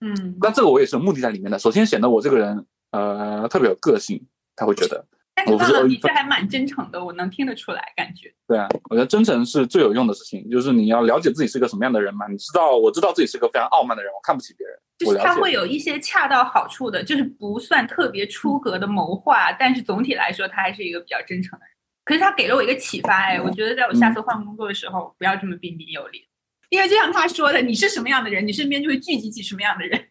[0.00, 2.66] 嗯，但这个我也是有目的在里面的，首先显得我这个人
[2.96, 5.04] 呃特别有个性，他会觉得。
[5.34, 8.32] 但是我不是恶意浪浪的确还蛮真诚的，我能听得出来，感觉。
[8.48, 12.26] 对啊，我觉得真诚是最有用的事情，就是你要了解自己是个什么样的人嘛。
[12.26, 15.18] 你知道，我知道自己是个非常傲慢的人，我看不起别人，就是。
[15.18, 21.74] 他会有一些恰到好处的，就是不算特别出格的谋划，但是总体来说，他还是一个比较真诚的人。
[22.06, 26.26] 可是他给了我一个启发，哎，我觉得在我下次换工作的时候，不要这么彬彬有礼，
[26.70, 30.02] 因为就像他说的，你是什么样的人，你身边就会聚集起什么样的人。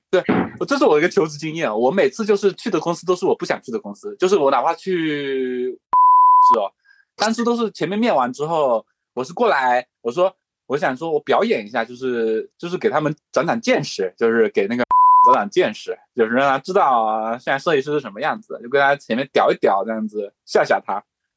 [0.68, 1.74] 这是我一个求职经验。
[1.74, 6.72] 我每次就是去的公司都是我不想去的公司，就是我哪怕去是哦，
[7.16, 10.34] 当初都是前面面完之后，我是过来，我说
[10.68, 14.84] 我想说我表演一下，就是就是给他们长长见识，就是给那个
[15.26, 20.94] 长长见识，就是让他知道现在设计师是什么样子，就跟他前面屌一屌这样子吓吓他，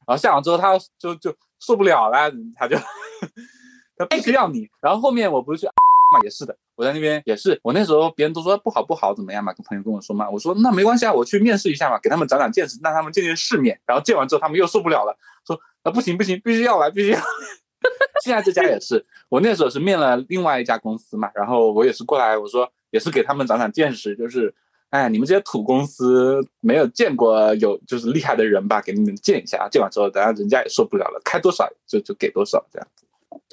[0.06, 2.76] 然后吓完之后他就就受不了了，他就
[3.96, 5.66] 他不需要你，然后后面我不是去
[6.14, 17.18] 嘛也是的，我在那边也是，我那时候别人都说不好不好怎么样嘛，跟朋友跟我说嘛，我说那没关系啊，我去面试一下嘛，给他们长长见识，让他们见见世面，然后见完之后他们又受不了了，说啊不行不行，必须要来必须要。
[18.22, 24.54] 现在这家也是，我那时候是面了另外一家公司嘛，然后我也是过来，我说也是给他们长长见识，就是，
[24.90, 32.88] 哎，你们这些土公司没有见过有就是厉害的人吧，给你们见一下，见完之后，等下人家也受不了了，开多少就就给多少这样。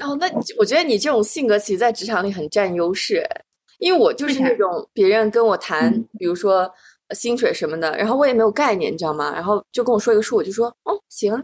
[0.03, 3.41] 哦，那我觉得你这种性格其实，在职场里很占优势，哎
[3.80, 4.55] 因为我就是那？
[4.55, 6.59] 种别人跟我谈，比如说
[7.09, 9.34] 呃薪水什么的，然后我也没有概念，你知道吗？
[9.34, 11.34] 然后就跟我说一个数，我就说哦行。
[11.34, 11.43] 啊，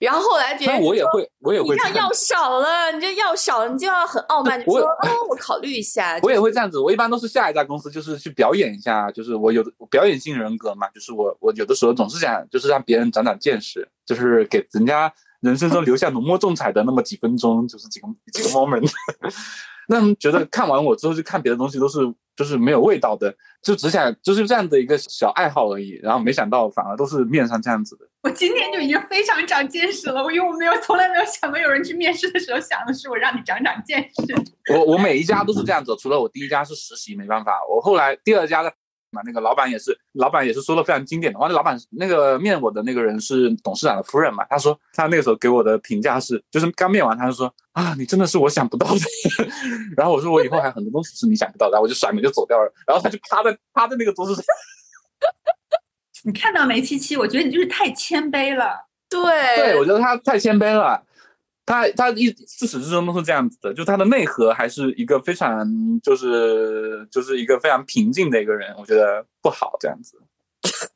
[0.00, 18.90] 然后后来别人说我也会，我也你这样会这样要少了，你这要少了，你就要很傲 慢，就说哦我考虑一下，我也会这样子，我一般都是下一家公司，就是去表演一下，就是我有的表演性人格嘛，就是我我有的时候总是想，就是让别人长长见识，就是给人家人生中留下浓墨重彩的那么几分钟，就是几个几个 moment，
[19.88, 22.00] 让他们觉得看完我之后就看别的东西都是
[22.36, 28.06] 就是没有味道的，就只想就是这样的一个小爱好而已，然后没想到反而都是面上这样子的。
[28.22, 34.74] 我今天就已经非常长见识了，我因为我没有从来没有想过有人去面试的时候想的是我让你长长见识。
[34.74, 38.72] 我我每一家都是这样子，除了我第一家是实习，没办法，我后来第二家的
[39.10, 41.48] 嘛，那个老板也是，老板也是说了非常经典的话。
[41.48, 49.00] 那老板那个面我的那个人是董事长的夫人嘛，他说他那个时候给我的评价是，就是刚面完他就说啊，你真的是我想不到的。
[49.96, 52.72] 然后我说我以后还有很多东西是你想不到的，然后我就甩门就走掉了。
[52.86, 54.44] 然后他就趴在趴在那个桌子上，
[56.24, 57.16] 你看到没，七七？
[57.16, 58.86] 我觉得你就是太谦卑了。
[59.08, 59.20] 对
[59.56, 61.02] 对我觉得他太谦卑了。
[61.68, 65.68] 他他一自始至终都是这样子的，就他的内核还是一个非常
[66.00, 70.16] 就是就是一个非常平静的一个人，我觉得不好这样子。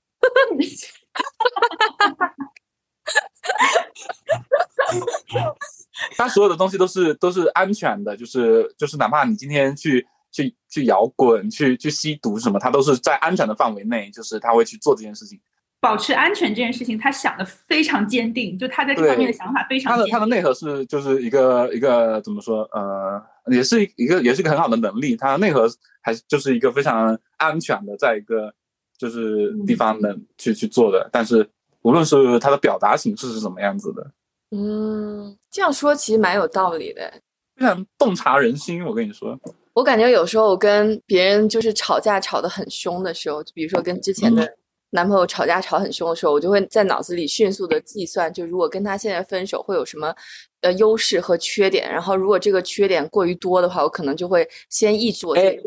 [6.16, 15.38] 他所有的东西都是都是安全的，就是就是哪怕你今天去去去摇滚、去去吸毒什么，他都是在安全的范围内，就是他会去做这件事情。
[15.82, 20.12] 保持安全这件事情，他想的非常坚定，就他在这方面的想法非常坚定。
[20.12, 23.20] 他的他的内核是就是一个一个怎么说呃，
[23.50, 25.16] 也是一个也是一个很好的能力。
[25.16, 25.68] 他的内核
[26.00, 28.54] 还是就是一个非常安全的，在一个
[28.96, 31.10] 就是地方能去、去做的。
[31.10, 31.50] 但是
[31.82, 34.08] 无论是他的表达形式是什么样子的，
[34.52, 37.12] 嗯，这样说其实蛮有道理的。
[37.56, 38.84] 非常洞察人心。
[38.84, 39.36] 我跟你说，
[39.72, 44.48] 我感觉有时候我跟别人就是吵架吵得很凶的时候，就比如说跟之前的
[44.92, 50.14] 男朋友吵架吵很凶的时候，我就会在脑子里迅速的计算，就如果跟他现在分手会有什么
[50.60, 55.58] 呃优势和缺点，然后如果这个缺点过于多的话，我可能就会先抑制我自己。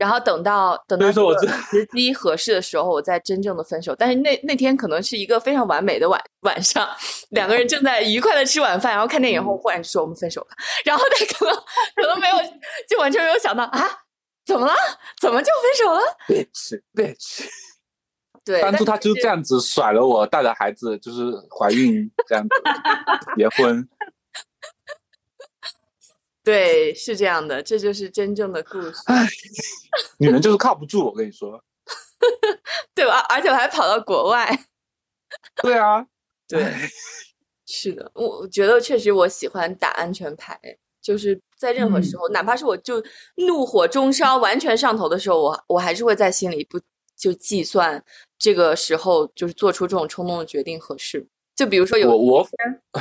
[0.00, 3.94] 然后等到 等到时机合适的时候，我再真正的分手。
[3.94, 6.88] 但是那那天可能是一个非常完美的晚晚上，
[7.28, 10.56] 两个人正在愉快的吃晚饭，然后看电影后，忽然就说我们分手吧。
[10.86, 12.36] 然后他可能可能没有，
[12.88, 13.86] 就完全没有想到啊，
[14.46, 14.72] 怎么了？
[15.20, 16.00] 怎么就分手了？
[16.26, 17.46] bitch bitch，
[18.48, 22.48] 对，当初他就这样子甩了我，带着孩子就是怀孕这样子
[23.36, 23.86] 结婚。
[26.42, 29.02] 对，是这样的，这就是真正的故事，
[30.18, 31.62] 女人就是靠不住，我跟你说。
[32.94, 33.18] 对吧？
[33.28, 34.66] 而且我还跑到国外。
[35.62, 36.06] 对啊，
[36.48, 36.72] 对，
[37.66, 40.58] 是的，我我觉得确实我喜欢打安全牌，
[41.02, 43.04] 就是在任何时候，哪怕是我就
[43.36, 46.80] 怒火中烧、完全上头的时候，我我还是会在心里不
[47.14, 48.02] 就计算
[48.38, 51.26] 这个时候就是做出这种冲动的决定合适。
[51.56, 52.48] 就比如说有我我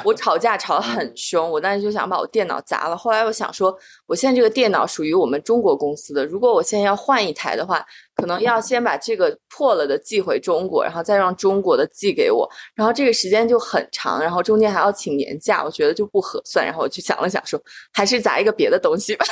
[0.03, 2.97] 我吵架吵得很凶，我当时就想把我电脑砸了。
[2.97, 3.77] 后来我想说，
[4.07, 7.85] 我现在这个电脑属于我们中国公司的，如果我现在要换一台的话，
[8.15, 16.65] 可能要先把这个破了的寄回中国，然后再让中国的寄给我，然后这个时间就很长，然后中间还要请年假，我觉得就不合算。
[16.65, 17.61] 然后我就想了想说，
[17.93, 19.25] 还是砸一个别的东西吧。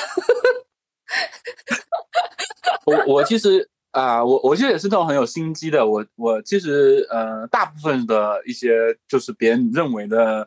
[2.85, 5.87] 我我其实啊、我我其实也是那种很有心机的。
[5.87, 10.45] 我我其实呃，大部分的一些就是别人认为的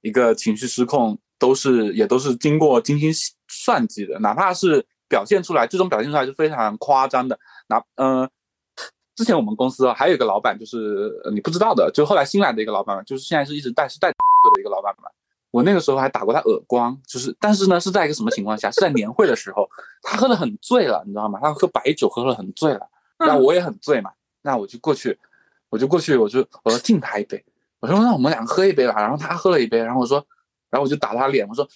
[0.00, 3.12] 一个情绪失控，都是也都是经过精心
[3.46, 7.38] 算计的，哪怕是表现出来，最终表现出来是非常夸张的。
[7.68, 8.26] 哪呃，
[9.14, 14.08] 之前我们公司，还有一个老板，就是你不知道的，就后来新来的一个老板，就是现在是一直带是带
[14.54, 15.10] 的一个老板嘛。
[15.50, 18.70] 我那个时候还打过他耳光，就是但是呢是在一个什么情况下？
[18.70, 19.68] 是在年会的时候，
[20.02, 21.38] 他喝的很醉了，你知道吗？
[21.42, 22.88] 他喝白酒喝了很醉了，
[23.18, 24.10] 那我也很醉嘛，
[24.42, 25.18] 那我就过去，
[25.70, 27.44] 我就过去，我就我说敬他一杯，
[27.80, 30.24] 我说那我们俩喝一杯吧，然后他喝了一杯，然后我说，
[30.70, 31.66] 然后我就打他脸，我说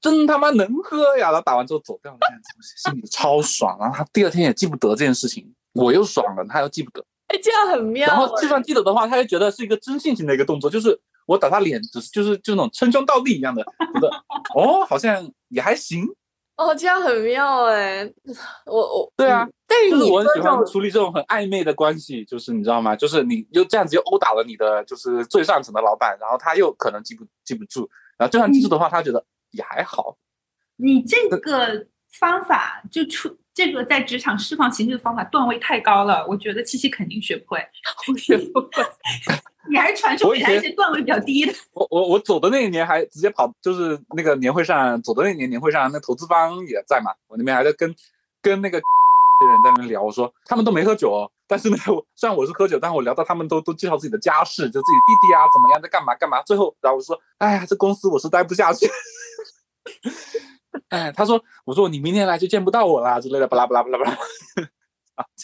[0.00, 1.32] 真他妈能喝呀！
[1.32, 3.76] 然后打完之后走掉了，这样子心里超爽。
[3.80, 7.04] 然后他第二天也记不得这件事情，我又爽了，他又记不得。
[7.26, 8.42] 哎，这样很妙然后哎。
[8.42, 10.98] 就算记得的话，他又觉得是一个真性情的一个动作，就是
[11.28, 13.62] 我打他脸，只是就是就那种称兄道弟一样的，
[13.94, 14.08] 觉得
[14.54, 16.06] 哦好像也还行。
[16.56, 18.10] 哦，这样很妙哎。
[18.66, 22.96] 我我对啊嗯但是我很喜欢处理这种很暧昧的关系，就是你知道吗？
[22.96, 30.16] 就是你又这样子又殴打了你的就是最上层的老板，然后他又可能记不记不住，然后就算记住的话，他觉得也还好。
[30.76, 37.58] 你这个方法就出这个在职场释放情绪的方法段位太高了，我觉得七七肯定学不会。
[38.06, 38.68] 我学不会。
[39.68, 41.52] 你还是传授给他一些段位比较低的。
[41.74, 47.92] 我我我走的那一年还直接跑，就是那个年会上走的那年年会上，那投资方也在嘛，我那边还在跟
[48.40, 58.88] 跟那个 人在那聊，我说他们都没喝酒哦，但是呢，我虽然我是喝酒，但我聊到他们都都介绍自己的家世，就自己弟弟啊怎么样，在干嘛干嘛，最后然后我说，哎呀，这公司我是待不下去。
[60.88, 64.12] 哎，他说，我说你明天来就见不到我啦之类的，巴拉巴拉巴拉巴拉。
[65.14, 65.24] 啊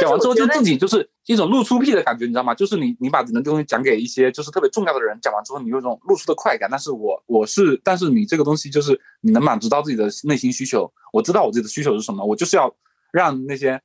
[0.00, 2.52] 讲完之后就自己就是一种露出癖的感觉，你知道吗？
[2.52, 6.68] 就是你你把你的东西讲给一些就是特别重要的人，讲完之后你有一种露出的快感。
[6.68, 10.92] 但是我我是，但是你这个东西就是你能满足到自己的内心需求。
[11.12, 12.74] 我知道我自己的需求是什么，我就是要
[13.12, 13.80] 让那些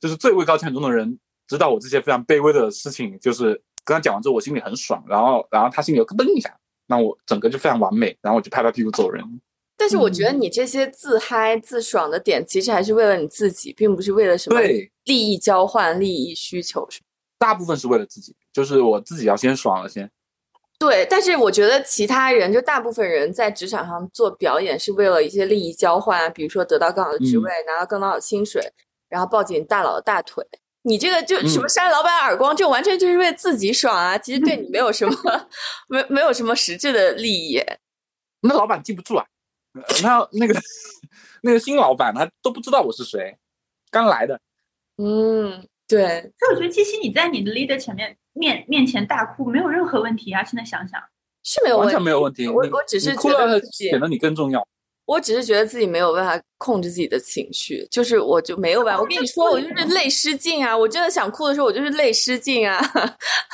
[0.00, 3.18] 就是最位高权重的人知道我这些非常卑微的事情。
[3.20, 6.56] 就是跟他讲完之后，我心里很爽，然后然后他心里又咯噔一下，
[6.90, 9.24] 那我整个就非常完美，然后我就拍拍屁股走人。
[9.76, 16.86] 但是我觉嗯得你这些自嗨自爽的点，其实还是为了你自己，并不是为了什么对，利益交换、利益需求。
[17.38, 20.10] 大部分是为了自己，就是我自己要先爽了先。
[20.78, 28.60] 对，但是我觉得其他人，就大部分人在职场上做表演，是为了一些利益交换啊，比如说得到更好的职嗯位，拿到更高的薪水，
[29.08, 30.44] 然后抱紧大佬的大腿。
[30.82, 34.16] 你这个就什么嗯扇老板耳光，这完全就是为自己爽啊！
[34.16, 35.14] 其实对你 没有什么，
[35.88, 37.62] 没没有什么实质的利益。
[38.40, 39.26] 那老板记不住啊，
[39.74, 40.58] 呃那那个
[41.42, 43.36] 那个新老板他都不知道我是谁，
[43.90, 44.40] 刚来的。
[44.96, 50.42] 嗯，对，所以我觉得其实你在你的 leader 前面面面前大哭没有任何问题啊！
[50.42, 51.00] 现在想想，
[51.42, 52.48] 是没有问题，全没有问题。
[52.48, 54.66] 我我只是哭了觉得显得你更重要。
[55.10, 59.00] 我只是觉得自己没有办法控制自己的情绪，就是我就没有办法。
[59.02, 60.76] 我跟你说，我就是泪失禁啊！
[60.76, 62.80] 我真的想哭的时候，我就是泪失禁啊！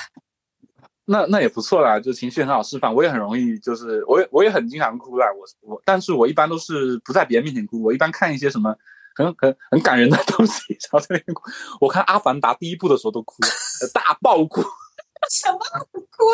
[1.09, 2.95] 那那也不错啦，就情绪很好释放。
[2.95, 5.27] 我也很容易，就是我也我也很经常哭啦。
[5.33, 7.83] 我我，但是我一般都是不在别人面前哭。
[7.83, 8.77] 我一般看一些什么
[9.15, 11.43] 很很很感人的东西， 然后在那边哭。
[11.81, 13.37] 我看《阿凡达》第一部的时候都哭，
[13.81, 14.61] 呃大爆哭。
[15.33, 15.59] 什么
[15.91, 16.25] 哭？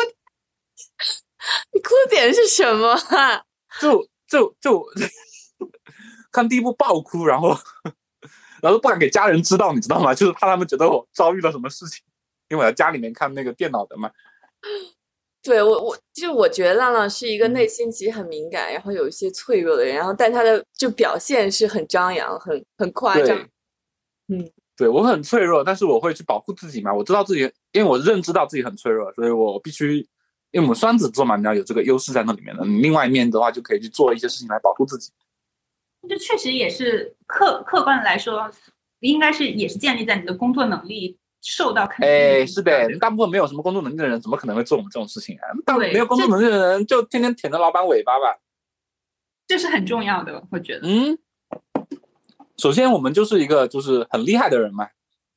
[1.71, 3.41] 你哭点是什么啊？
[3.79, 4.83] 就就就
[6.31, 7.55] 看第一部爆哭，然后
[8.61, 10.15] 然后不敢给家人知道，你知道吗？
[10.15, 12.03] 就是怕他们觉得我遭遇了什么事情，
[12.49, 14.09] 因为我在家里面看那个电脑的嘛。
[15.43, 23.37] 对我，我就我觉得浪浪是一个内心其实很敏感，然后有一些脆弱的人，然后但他的就表现是很张扬、很很夸张。
[24.29, 26.93] 嗯，对我很脆弱，但是我会去保护自己嘛。
[26.93, 27.41] 我知道自己，
[27.73, 30.07] 因为我认知到自己很脆弱，所以我必须，
[30.53, 32.63] 因为我们双子座嘛，你要有这个优势在那里面的。
[32.63, 35.11] 你另外一面的话，就可以去做一些事情来保护自己。
[36.07, 38.51] 这确实也是客客观的来说，
[38.99, 42.07] 应该是也是建立在你的工作能力受到肯定。
[42.07, 45.49] 哎，是的，大部分没有什么工作能力的人，怎么可能会做我们这种事情啊？
[45.65, 48.37] 但对没有工作能力的人，就天天舔着老板尾巴吧。
[49.47, 50.87] 这是很重要的，我觉得。
[50.87, 51.17] 嗯，
[52.57, 54.87] 首先我们就是一个就是很厉害的人嘛。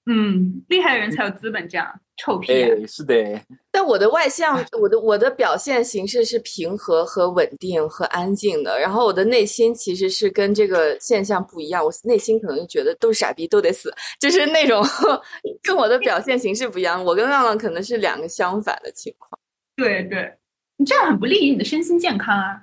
[0.09, 1.86] 嗯，厉害的人才有资本这样
[2.16, 2.68] 臭屁、啊。
[2.70, 3.42] 哎，是的，
[3.72, 14.80] 但我的外向， 我的我的表现形式是平和和稳定和安静的，然后我的内心其实是跟这个现象不一样，我内心可能就觉得都是傻逼，都得死，就是那种
[15.61, 17.04] 跟我的表现形式不一样。
[17.04, 19.36] 我跟浪浪可能是两个相反的情况。
[19.74, 20.32] 对对，
[20.76, 22.62] 你这样很不利于你的身心健康啊。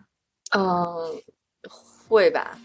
[0.56, 1.22] 嗯，
[2.08, 2.58] 会吧。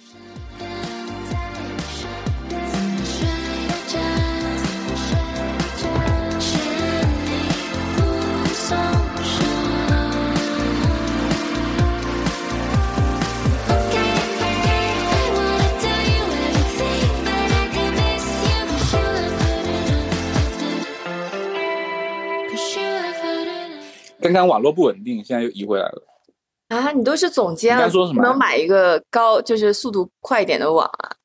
[24.32, 26.06] 刚刚网络不稳定，现在又移回来了。
[26.68, 31.16] 啊，你都是总监了，你刚说什么能买一个高就是速度快一点的网啊？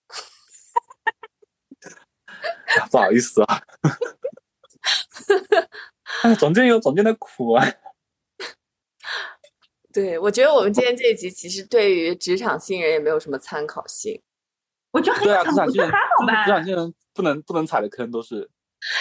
[2.80, 3.62] 啊不好意思啊。
[6.22, 7.66] 哎，总监有总监的苦啊。
[9.92, 14.22] 对，我觉得我们今天这一集其实对于职场新人也没有什么参考性。
[14.92, 16.52] 我觉得很对啊，职场新人，还好吧职。
[16.52, 18.50] 场新人不能不能踩的坑都是。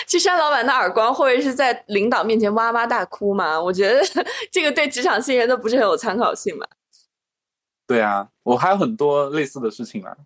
[0.06, 3.60] 去扇老板的耳光，或者是在领导面前哇哇大哭吗？
[3.60, 4.00] 我觉得
[4.50, 6.66] 这个对职场新人都不是很有参考性嘛。
[7.86, 10.16] 对啊，我还有很多类似的事情啊。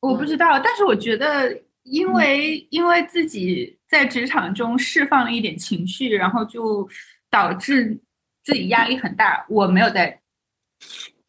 [0.00, 6.86] 我不知道，但是我觉得，因为、因为自己在职场中释放了一点情绪，然后就
[7.30, 7.98] 导致
[8.42, 9.46] 自己压力很大。
[9.48, 10.20] 我没有在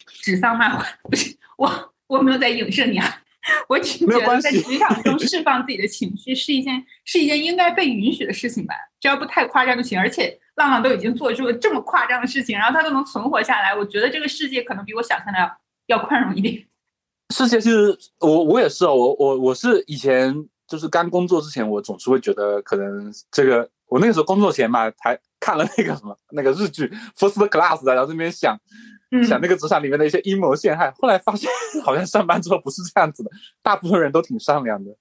[0.05, 3.21] 指桑骂槐，不是我，我没有在影射你啊。
[3.69, 9.99] 我只觉得在职场中 释放自己的情绪是一件是一件应该被允许的事情吧，只要不太夸张就行。
[9.99, 16.65] 而且浪浪都已经做出了这么夸张的事情，然后他都能存活下来，我觉得这个世界可能比我想象的要要宽容一点。
[17.33, 20.33] 世界其实我我也是哦，我我我是以前
[20.67, 26.87] 就是刚工作之前，我总是会觉得可能这个我那个时候工作前嘛，还看了那个什么那个日剧
[27.17, 31.49] 《First Class》的，然后这边想嗯，想那个职场里面的一些阴谋陷害，后来发现
[31.83, 33.29] 好像上班之后不是这样子的，
[33.61, 34.91] 大部分人都挺善良的，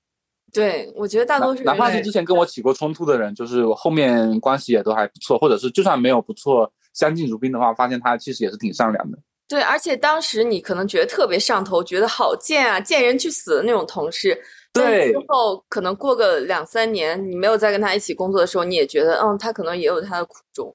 [0.52, 9.18] 对，我觉得大多数人哪怕是之前跟我起过冲突的人，就是我后面关系也都还不错，或者是就算没有不错，相敬如宾的话，发现他其实也是挺善良的。
[9.46, 14.36] 对，而且当时你可能觉得特别上头，觉得好贱啊，贱人去死的那种同事。
[14.72, 20.74] 但对之后可能过个两三年，你没有再跟他一起工作的时候，你也觉得，嗯，他可能也有他的苦衷。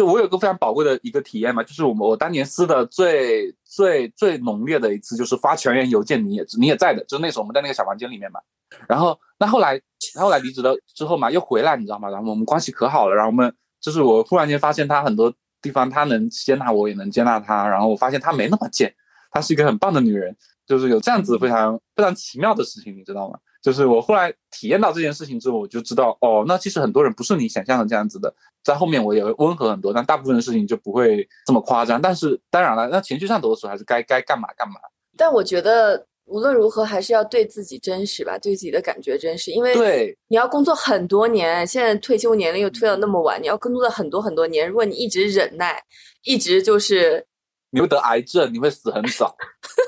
[0.00, 8.40] 就我有个非常宝贵的一个体验嘛，就是我们我当年撕的最最最浓烈的一次，就是发全员邮件，你也你也在的，就是那时候我们在那个小房间里面嘛。
[8.88, 9.78] 然后那后来
[10.14, 12.08] 后来离职了之后嘛，又回来，你知道吗？
[12.08, 15.30] 然后我们关系可好了，然后我们就是我忽然间发现他很多
[15.60, 18.94] 地方他能接纳我，也能接纳他，然后我发现他没那么贱，
[19.30, 20.34] 她是一个很棒的女人，
[20.66, 23.38] 就是有这样子非常非常奇妙的事情，你知道吗？
[23.62, 28.34] 就是我后来体验到这件事情之后，我就知道哦，那其实很多人不是你想象的这样子的。
[28.62, 32.00] 在后面我也会温和很多，但大部分的事情就不会这么夸张。
[32.00, 34.74] 但是当然了，那情绪上头的时候还是该该干嘛干嘛。
[35.16, 44.68] 但我觉得无论如何，还是要对自己真实吧，对自己的感觉真实，因为对，你要工作很多年，现在退休年龄又退到那么晚，你要工作了很多很多年。
[44.68, 45.82] 如果你一直忍耐，
[46.24, 47.26] 一直就是
[47.70, 49.34] 你会得癌症，你会死很早。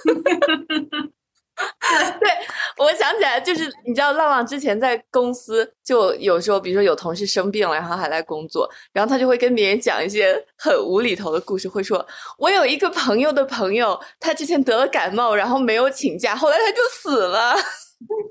[2.21, 2.31] 对，
[2.79, 12.05] 我想起来，就是你知道，浪浪之前在公司就有时候，比如说有同事生病了，然后还来工作，然后他就会跟别人讲一些很无厘头的故事，会说
[12.39, 17.55] ：“我有一个朋友的朋友，他之前得了感冒，然后没有请假，后来他就死了。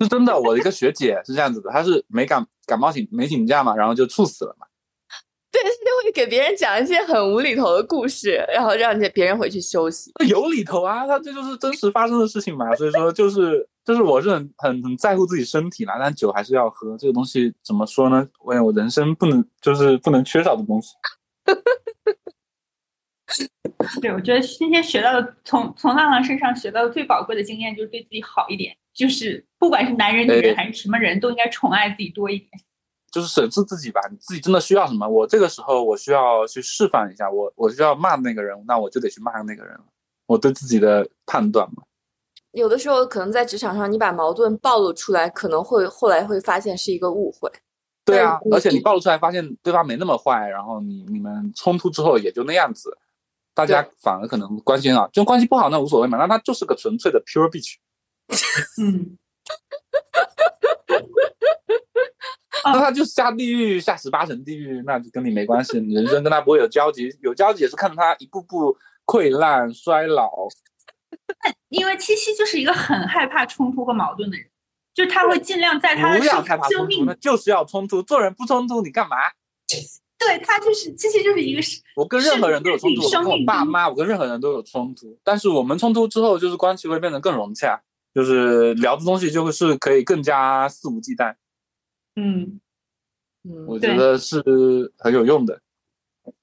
[0.02, 4.66] 是真的，我的一个学姐是这样子的，她是没感感冒请没请假嘛，然后就猝死了嘛。”
[5.52, 10.10] 对，他就会给别人讲一些很无厘头的故事，然后让别人回去休息。
[10.28, 18.26] 有理头啊，他这就是真实发生的事情嘛，所以说就是就是我是很很很在乎自己身体啦，但酒还是要喝，这个东西怎么说呢？
[18.40, 20.94] 我我人生不能就是不能缺少的东西。
[24.02, 28.78] 对，我觉得今天学到的，从从浪浪身上学到的最宝贵的经验就是对自己好一点。
[28.94, 32.50] 就是不管是男人、女人还是什么人，都应该宠爱自己多一点。
[33.12, 35.08] 就是审视自己吧，你自己真的需要什么？
[35.08, 39.84] 我这个时候我需要去示范一下，我我需要骂那个人，那我就得去骂那个人了。
[40.28, 41.84] 我对自己的判断嘛，
[42.52, 47.52] 有的时候可能在职场上，你把矛盾暴露出来，可能会后来会发现是一个误会。
[48.06, 52.98] 对啊，而且你你暴露出来，发现对方没那么坏，然后你你们冲突之后也就那样子，
[53.54, 57.76] 大家反而可能关系很好，就关系不好那无所谓嘛，那他就是个纯粹的 pure bitch，
[58.82, 59.18] 嗯，
[62.74, 70.48] 那他就下地狱，下十八层地狱，那就跟你没关系，你人生跟他不会有交集，有交集也是看着他一步步溃烂衰老。
[71.70, 74.48] 因为七七就是一个很害怕冲突和矛盾的人，
[74.94, 78.02] 就是他会尽量在他的生不要害怕生命冲突，那就是要冲突。
[78.04, 79.16] 做人不冲突，你干嘛？
[80.20, 85.18] 对他就是七七就是一个是我跟任何人都有冲突，我跟我爸妈，我跟任何人都有冲突。
[85.24, 87.82] 但是我们冲突之后，就是关系会变得更融洽，
[88.14, 91.34] 就是聊的东西就会是可以更加肆无忌惮。
[92.16, 92.60] 嗯，
[93.44, 94.42] 嗯，我觉得是
[94.98, 95.62] 很有用的。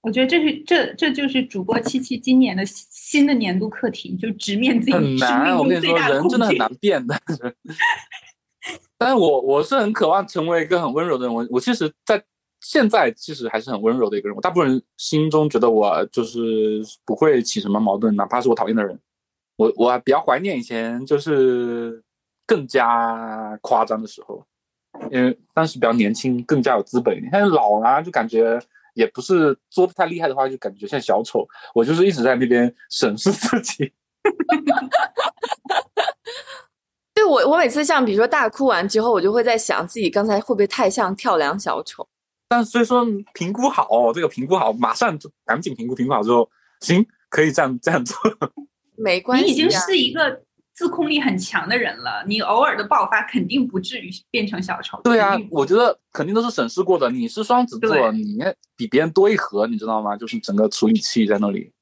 [0.00, 6.56] 我觉得这是这这就是主播七七今年的新的年度课题，就直面自己很生难，我跟你说，命中最大的人真的很。
[6.56, 7.16] 难变的。
[8.98, 11.34] 但是我我是很渴望成为一个很温柔的人。
[11.34, 12.22] 我我其实，在
[12.60, 14.34] 现在其实还是很温柔的一个人。
[14.34, 18.98] 我大部分人心中觉得我就是不会起什么矛盾，哪怕是我讨厌的人。
[19.56, 22.02] 我我比较怀念以前就是
[22.44, 24.44] 更加夸张的时候，
[25.10, 27.30] 因为当时比较年轻，更加有资本一点。
[27.30, 28.60] 现在老了、就感觉
[28.94, 31.46] 也不是作的太厉害的话，就感觉像小丑。
[31.74, 33.92] 我就是一直在那边审视自己。
[37.14, 42.06] 对我，我每次像比如说大哭完之后，我就会在想自己刚才会不会太像跳梁小丑。
[42.48, 46.48] 但所以说评估好，这个评估好，马上就赶紧评估，评估好之后，
[46.80, 48.16] 行，可以这样这样做。
[48.96, 50.42] 没关系、啊，你已经是一个
[50.78, 55.00] 自控力很强的人了，你偶尔的爆发肯定不至于变成小丑。
[55.02, 57.10] 对啊我觉得肯定都是审视过的。
[57.10, 60.16] 你是双子座，你应该比别人多一盒，你知道吗？
[60.16, 61.72] 就是整个处理器在那里。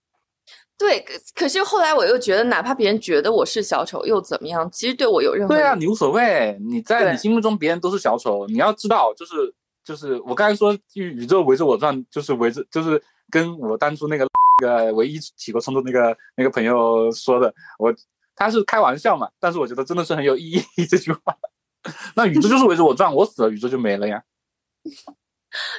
[0.78, 1.00] 对。
[1.00, 4.66] 可可是后来我又觉得，哪怕别人觉得我是小丑又怎么样？
[4.72, 14.26] 其实对我有任何对啊，你无所谓，你在你心目中别人都是小丑，你要知道，就是就是我刚才说宇宇宙围着我转，就是围着就是跟我当初那个
[14.62, 17.94] 那个唯一起过冲突那个那个朋友说的，我
[18.36, 21.36] 他是开玩笑嘛，但是我觉得真的是很有意义这句话。
[22.14, 24.22] 那宇宙就是围着我转，我死了宇宙就没了呀。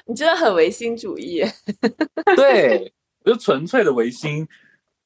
[0.06, 1.44] 你真的很唯心主义，
[2.36, 2.92] 对，
[3.24, 4.48] 就纯粹的唯心。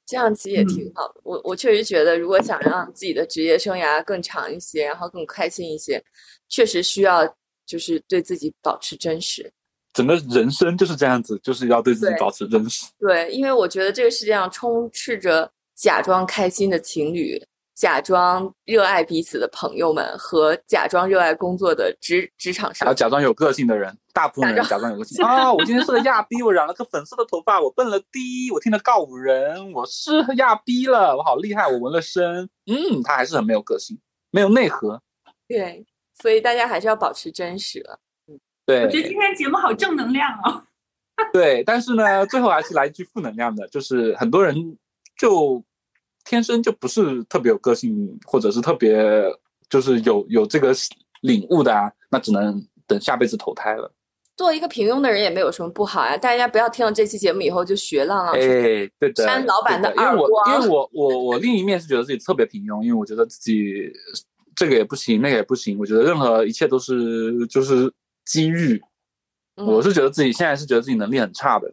[0.05, 1.21] 这样其实也挺好的。
[1.23, 6.03] 我我确实觉得，如果想让自己的职业生涯更长一些，然后更开心一些，
[6.49, 7.25] 确实需要
[7.65, 9.51] 就是对自己保持真实。
[9.93, 12.85] 整个人生就是这样子，就是要对自己保持真实。
[12.99, 22.95] 对，因为我觉得这个世界上充斥着假装开心的情侣、假装热爱彼此的朋友们和假装热爱工作的职职场上。
[22.95, 25.51] 假装有个性的人，大部分人假装有个性啊！
[25.51, 32.47] 我今天是个亚逼，我染了个粉色的头发，我蹦了迪，我听了告五人，我是亚逼了，我好厉害，我纹了身。
[32.67, 35.01] 嗯，他还是很没有个性，没有内核。
[35.47, 35.83] 对，
[36.21, 37.99] 所以大家还是要保持真实了。
[38.67, 40.63] 我觉得今天节目好正能量哦。
[41.33, 44.77] 对，但是呢，最后还是来一句负能量的，就是很多人
[45.17, 45.63] 就
[46.25, 48.95] 天生就不是特别有个性，或者是特别
[49.69, 50.73] 就是有有这个
[51.21, 53.93] 领悟的啊，那只能等下辈子投胎了。
[54.37, 58.43] 做一个平庸的人也没有什么不好呀，大家不要听了这期节目以后就学浪浪说。
[58.43, 63.91] 哎，对的，扇老板的对因为我因 为我我我另一面是觉得自己特别平庸，因为我觉得自己
[64.55, 67.93] 这个也不行，那个也不行，我觉得任何一切都是就是
[68.25, 68.81] 机遇。
[69.57, 71.71] 嗯我是觉得自己现在是觉得自己能力很差的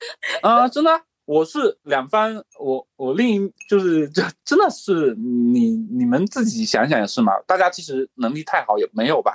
[0.42, 0.90] 啊、真的，
[1.24, 9.32] 我是两方，我我另一就是这真的是你你们自己想想也是嘛，大家其实能力太好也没有吧，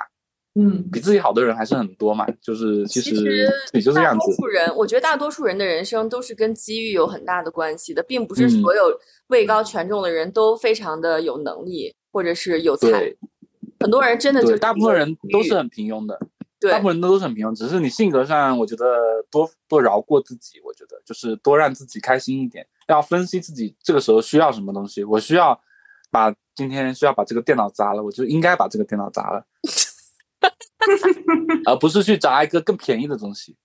[0.55, 4.35] 嗯，比自己好的人还是很多嘛，就是其实其实自己就这样子大多。
[4.35, 13.13] 数人，我觉得大多数人的人生都是跟机遇有很大的关系的，并不是嗯所有位高权重的人都非常的有能力或者是有才。
[13.79, 16.17] 很多人真的就，是大部分人都是很平庸的，
[16.57, 18.85] 对大部分人都是很平庸，只是你性格上，我觉得
[19.29, 25.03] 多多饶过自己，我觉得就是多让自己开心一点，要分析自己这个时候需要什么东西。
[25.03, 25.59] 我需要
[26.11, 29.43] 把今天需要把这个电脑砸了，我就应该把这个电脑砸了，
[31.65, 33.57] 而不是去砸一个更便宜的东西。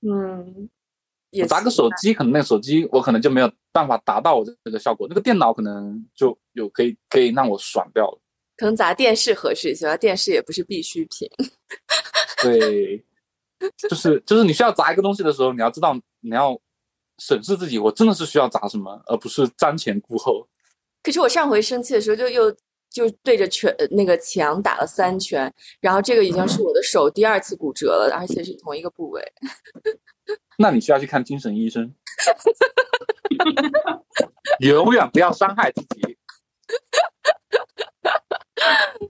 [0.00, 0.68] 嗯，
[1.30, 8.18] 也砸个手机，可能那个手机我可能就没有办法达到我这个效果，那个电脑可能就有可以可以让我爽掉了。
[8.56, 11.28] 可能砸电视合适一些吧，电视也不是必需品。
[12.42, 13.04] 对，
[13.88, 16.58] 就是就是你需要砸一个东西的时候，你要知道你要
[17.18, 20.48] 审视自己，我真的是需要砸什么，而不是瞻前顾后。
[21.02, 22.50] 可是我上回生气的时候就又
[22.90, 29.32] 就对着拳呃那个墙打了三拳，然后这个已经是我的手第二次骨折了，而且是同一个部位。
[30.58, 31.94] 那你需要去看精神医生。
[34.60, 36.16] 永远不要伤害自己，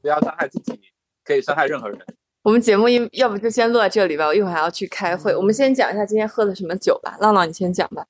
[0.00, 0.80] 不要伤害自己，
[1.24, 1.98] 可以伤害任何人。
[2.42, 5.34] 我们节目一要不就先录到这里吧，我一会儿还要去开会。
[5.34, 8.04] 我们先讲一下今天喝的什么酒吧，浪浪你先讲吧。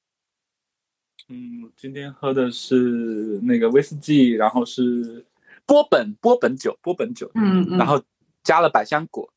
[1.28, 5.26] 嗯，今天喝的是那个威士忌，然后是
[5.66, 8.02] 波本波本酒，波本酒，嗯嗯，然后
[8.42, 9.30] 加了百香果，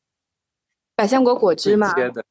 [0.94, 1.92] 百香果果汁吗？
[1.94, 2.24] 切的，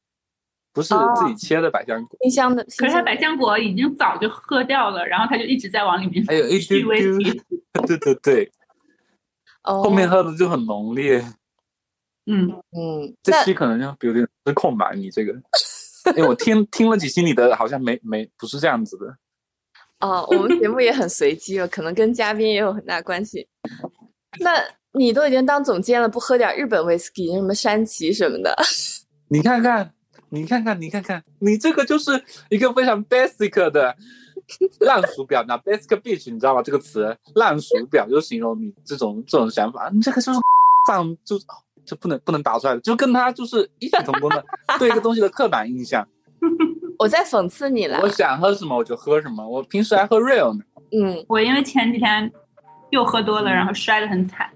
[0.72, 7.42] 不是哦自己切的百香果，冰箱的，可是他百香果已经早就喝掉了，然后他就一直在往里面还有一续丢丢威士忌。
[7.86, 8.52] 对对对，
[9.62, 11.24] 哦，后面喝的就很浓烈。
[12.26, 15.32] 嗯，嗯，这期可能就有点失控吧，你这个，
[16.16, 19.16] 因为我听听了几期你的，好像没没不是这样子的。
[20.00, 23.46] 哦，我们节目也很随机了，可能跟嘉宾也有很大关系。
[24.40, 24.62] 那
[24.92, 28.54] 你都已经当总监了，不喝点日本威士忌，什么山崎什么的？
[29.28, 29.94] 你看看，
[30.28, 33.96] 你看看，你看看，你这个就是一个非常 basic 的
[34.80, 36.62] 烂熟表，那 basic bitch，你知道吗？
[36.62, 40.38] 这个词烂熟表就形容你这种这种想法，你这个就是
[40.86, 41.38] 上就
[41.86, 44.44] 就不能不能打出来的，就跟他就是异曲同工的
[44.78, 46.06] 对一个东西的刻板印象。
[46.98, 48.08] 我在讽刺你了我。
[48.08, 50.64] 想喝什么我就喝什么，我平时还喝 real 呢。
[50.92, 52.30] 嗯，我因为前几天
[52.90, 54.48] 又喝多了，然后摔得很惨，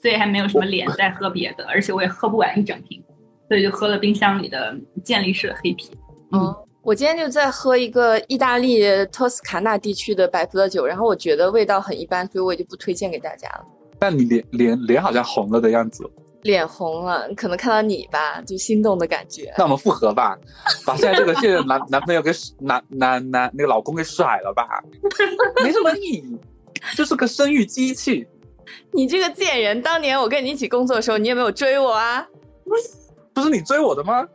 [0.00, 3.02] 所以还没有什么脸再喝别的，而且我也喝不完一整瓶，
[3.48, 5.90] 所以就喝了冰箱里的健力士的黑啤。
[6.32, 13.64] 嗯，我今天就在喝一个意大利托斯卡纳地区的白葡萄酒，然后我觉得味道很一般，所以我也就不推荐给大家了。
[14.00, 16.02] 但你脸脸脸好像红了的样子，
[16.42, 19.52] 脸红了，可能看到你吧，就心动的感觉。
[19.58, 20.38] 那我们复合吧，
[20.86, 24.82] 把现在这个现任男 男朋友给男男男那个老公给甩了吧，
[25.62, 26.38] 没什么意义，
[26.96, 28.26] 就是个生育机器。
[28.92, 32.26] 你这个贱人，当年我跟你一起工作的时候，你有没有追我啊？
[33.32, 34.26] 不是你追我的吗？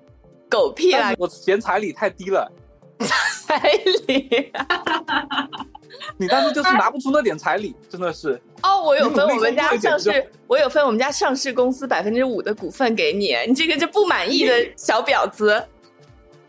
[0.49, 2.51] 狗屁啦但是，我嫌彩礼太低了，
[3.45, 3.59] 彩
[4.07, 4.51] 礼！
[6.17, 8.39] 你当时就是拿不出那点彩礼，真的是。
[8.63, 15.65] 哦，我有分我们家上市，我有分我们家上市公司百分之五的股份给你，你这个就不满意的小婊子。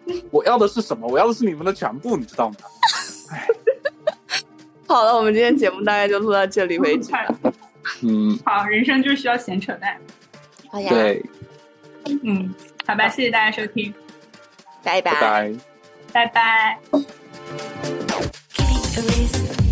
[0.31, 1.07] 我要的是什么？
[1.09, 2.57] 我要的是你们的全部，你知道吗？
[4.87, 7.53] 好了，我们今天节目大概就录到这里为止了。
[8.03, 9.99] 嗯，好，人生就是需要闲扯淡。
[10.69, 11.25] 好呀，对，
[12.23, 12.55] 嗯，
[12.87, 13.93] 好吧，谢谢大家收听，
[14.83, 15.53] 拜拜拜拜。
[16.13, 18.04] 拜拜。
[18.95, 19.64] to reason.